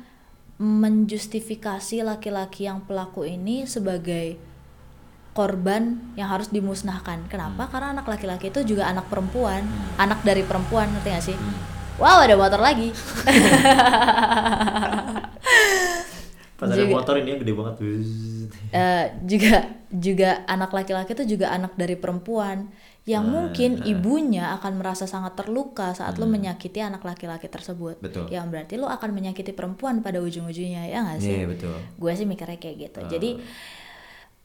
[0.58, 4.40] menjustifikasi laki-laki yang pelaku ini sebagai
[5.36, 7.28] korban yang harus dimusnahkan.
[7.28, 7.68] Kenapa?
[7.68, 9.68] Karena anak laki-laki itu juga anak perempuan,
[10.00, 11.38] anak dari perempuan, ngerti gak sih?
[11.96, 12.92] Wow, ada motor lagi.
[16.56, 17.76] Pas ada Juga- motor ini yang gede banget.
[18.72, 19.56] Eh, juga
[19.92, 22.72] juga anak laki-laki itu juga anak dari perempuan
[23.06, 28.02] yang mungkin ibunya akan merasa sangat terluka saat lo menyakiti anak laki-laki tersebut.
[28.02, 28.32] Betul.
[28.32, 31.44] Yang berarti lo akan menyakiti perempuan pada ujung-ujungnya ya nggak sih?
[31.44, 31.76] Iya, betul.
[32.00, 33.00] Gue sih mikirnya kayak gitu.
[33.06, 33.30] Jadi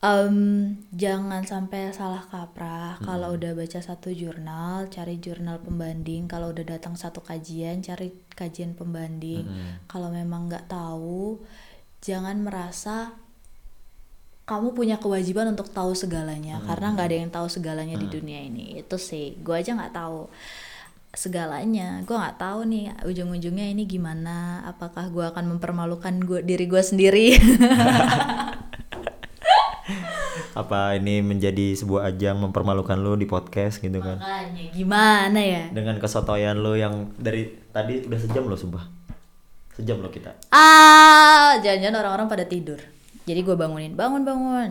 [0.01, 0.37] em,
[0.97, 2.97] jangan sampai salah kaprah.
[3.05, 6.25] Kalau udah baca satu jurnal, cari jurnal pembanding.
[6.25, 9.45] Kalau udah datang satu kajian, cari kajian pembanding.
[9.85, 11.45] Kalau memang nggak tahu,
[12.01, 13.13] jangan merasa
[14.49, 16.65] kamu punya kewajiban untuk tahu segalanya.
[16.65, 18.81] Karena nggak ada yang tahu segalanya di dunia ini.
[18.81, 19.37] Itu sih.
[19.45, 20.27] Gue aja nggak tahu
[21.13, 22.03] segalanya.
[22.09, 24.65] Gue nggak tahu nih ujung-ujungnya ini gimana.
[24.65, 27.37] Apakah gue akan mempermalukan gue diri gue sendiri
[30.53, 34.19] Apa ini menjadi sebuah ajang mempermalukan lo di podcast gitu kan?
[34.19, 38.85] makanya gimana ya Dengan kesotoyan lo yang dari tadi udah sejam lo sumpah.
[39.73, 40.35] Sejam lo kita.
[40.51, 42.79] ah jangan-jangan orang-orang pada tidur
[43.23, 44.71] jadi gue bangunin bangun bangun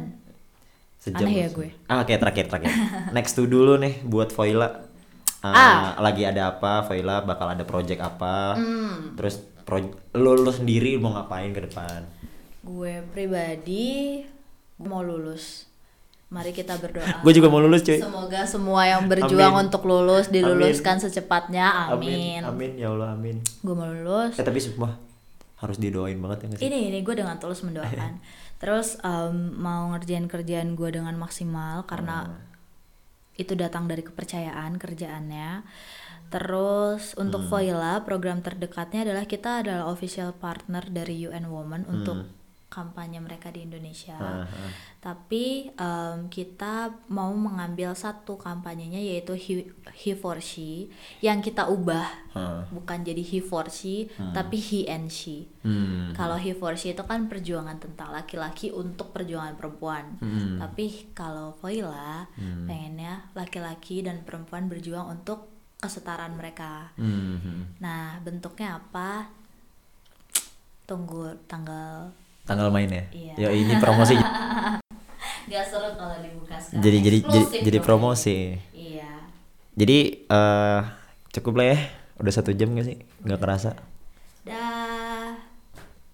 [1.00, 1.72] Sejam Aneh ya gue.
[1.88, 2.76] Ah, oke terakhir terakhir.
[3.16, 4.84] Next to dulu nih buat Voila.
[5.40, 5.96] Ah.
[5.96, 6.84] Ah, lagi ada apa?
[6.84, 8.60] Voila bakal ada project apa?
[8.60, 9.16] Hmm.
[9.16, 9.80] Terus pro
[10.12, 12.04] lo lo sendiri mau ngapain ke depan?
[12.60, 14.20] gue pribadi
[14.78, 15.69] mau lulus
[16.30, 17.98] mari kita berdoa Gue juga mau lulus cuy.
[17.98, 19.66] Semoga semua yang berjuang Amin.
[19.66, 21.90] untuk lulus diluluskan secepatnya.
[21.90, 22.40] Amin.
[22.40, 22.42] Amin.
[22.46, 23.42] Amin ya Allah amin.
[23.60, 24.38] Gue mau lulus.
[24.38, 24.94] Eh tapi sumpah
[25.58, 26.66] harus didoain banget ya nggak sih?
[26.70, 28.22] Ini ini gue dengan tulus mendoakan.
[28.62, 32.46] Terus em, mau ngerjain kerjaan gue dengan maksimal karena Hmm.
[33.36, 35.64] itu datang dari kepercayaan kerjaannya.
[36.30, 37.50] Terus untuk Hmm.
[37.50, 42.38] Voila program terdekatnya adalah kita adalah official partner dari UN Women untuk Hmm.
[42.70, 44.16] Kampanye mereka di Indonesia.
[44.16, 44.72] Ah, ah.
[45.02, 49.54] Tapi em, kita mau mengambil satu kampanyenya yaitu he,
[49.98, 52.62] he for she yang kita ubah Ah.
[52.70, 54.06] bukan jadi he for she
[54.38, 55.50] tapi he and she.
[55.66, 56.14] Hmm.
[56.14, 60.22] Kalau he for she itu kan perjuangan tentang laki-laki untuk perjuangan perempuan.
[60.22, 60.62] Hmm.
[60.62, 66.92] Tapi kalau Voila pengennya laki-laki dan perempuan berjuang untuk kesetaraan mereka.
[67.00, 67.62] Hmm, hmm.
[67.80, 69.32] Nah, bentuknya apa?
[70.84, 72.12] Tunggu tanggal
[72.50, 73.04] Tanggal main ya?
[73.14, 73.34] Iya.
[73.38, 74.18] Ya ini promosi.
[75.50, 76.82] Gak seru kalau dibuka sekarang.
[76.82, 77.86] jadi jadi jadi, jadi dong.
[77.86, 78.58] promosi.
[78.72, 79.10] Iya.
[79.74, 80.82] Jadi eh
[81.32, 81.78] cukup lah ya.
[82.18, 82.98] Udah satu jam gak sih?
[83.22, 83.72] Nggak kerasa.
[84.44, 85.38] Dah.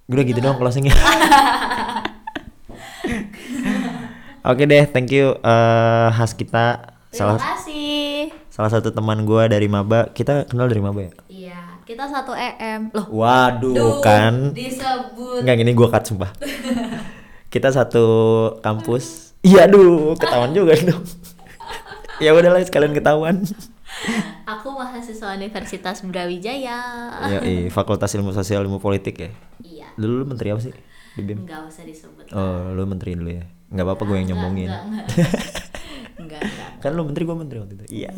[0.05, 0.93] Udah gitu doang closingnya.
[4.45, 6.93] Oke deh, thank you eh Has kita.
[7.09, 8.27] Terima Salah kasih.
[8.51, 11.11] salah satu teman gua dari maba kita kenal dari maba ya
[11.85, 12.89] kita satu EM.
[12.91, 14.49] Loh, waduh duh, kan?
[14.57, 15.45] disebut.
[15.45, 16.33] nggak gini gua cut sumpah.
[17.53, 18.05] Kita satu
[18.59, 19.37] kampus.
[19.45, 21.05] Iya aduh ketahuan juga dong.
[22.17, 23.45] Ya udahlah sekalian ketahuan.
[24.57, 26.81] Aku mahasiswa Universitas Brawijaya.
[27.31, 27.39] ya
[27.71, 29.29] fakultas ilmu sosial ilmu politik ya?
[29.61, 30.73] Iya, dulu lu menteri apa sih?
[31.15, 32.27] Di BIM nggak usah disebut.
[32.35, 33.45] oh lu menteri dulu ya?
[33.71, 34.67] Nggak apa-apa gue yang nyombongin.
[34.67, 35.07] Enggak, enggak.
[36.19, 36.69] enggak, enggak.
[36.83, 37.85] kan lu menteri gue menteri waktu itu.
[38.03, 38.09] Iya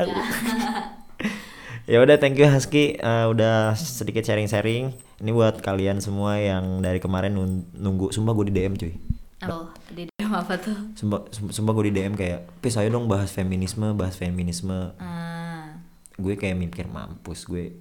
[1.88, 4.92] ya udah thank you Husky Eh, udah sedikit sharing-sharing.
[5.18, 8.94] Ini buat kalian semua yang dari kemarin nun- nunggu sumpah gue di DM cuy.
[9.40, 10.74] Oh, di dalam apa tuh?
[10.94, 14.94] sumpah sum- sumpah gue di DM kayak pis ayo dong bahas feminisme bahas feminisme.
[14.98, 15.78] Ah,
[16.14, 17.78] gue kayak mikir mampus gue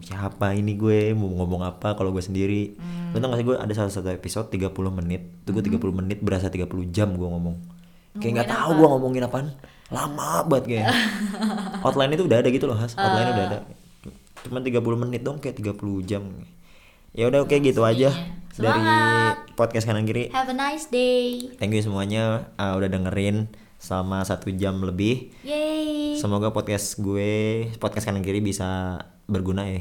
[0.00, 1.10] siapa ini gue?
[1.12, 2.78] Mau ngomong apa kalau gue sendiri?
[3.10, 6.18] Lu tau gak sih gue ada salah satu episode 30 menit tuh gue 30 menit
[6.20, 7.56] berasa 30 jam gue ngomong.
[8.16, 9.48] Kayak nggak tahu gue ngomongin apaan
[9.90, 10.94] lama banget kayak
[11.86, 13.58] outline itu udah ada gitu loh has outline udah ada
[14.46, 16.22] cuman 30 menit dong kayak 30 jam
[17.12, 18.14] ya udah oke gitu aja
[18.54, 18.82] dari
[19.58, 21.50] podcast kanan kiri have a nice day.
[21.58, 25.70] thank you semuanya uh, udah dengerin selama satu jam lebih Yay.
[26.20, 29.80] Semoga podcast gue, podcast kanan kiri bisa berguna ya.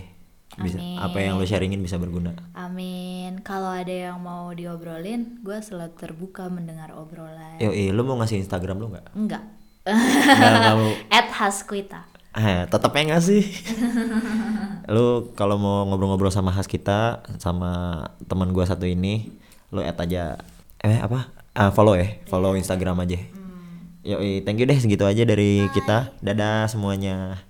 [0.55, 0.95] Bisa Amin.
[0.95, 2.31] apa yang lo sharingin bisa berguna.
[2.55, 3.43] Amin.
[3.43, 7.59] Kalau ada yang mau diobrolin, gue selalu terbuka mendengar obrolan.
[7.59, 9.19] Yo, lo mau ngasih Instagram lo nggak?
[9.19, 9.43] Enggak.
[9.43, 9.58] Nggak.
[11.17, 12.05] At Hasquita.
[12.37, 13.41] Eh, tetap ya nggak sih?
[14.93, 19.33] lo kalau mau ngobrol-ngobrol sama khas kita, sama teman gue satu ini,
[19.73, 20.37] lo add aja.
[20.79, 21.33] Eh apa?
[21.57, 23.17] Ah, follow ya, follow Instagram aja.
[24.05, 26.15] Yo, thank you deh segitu aja dari kita.
[26.23, 27.48] Dadah semuanya.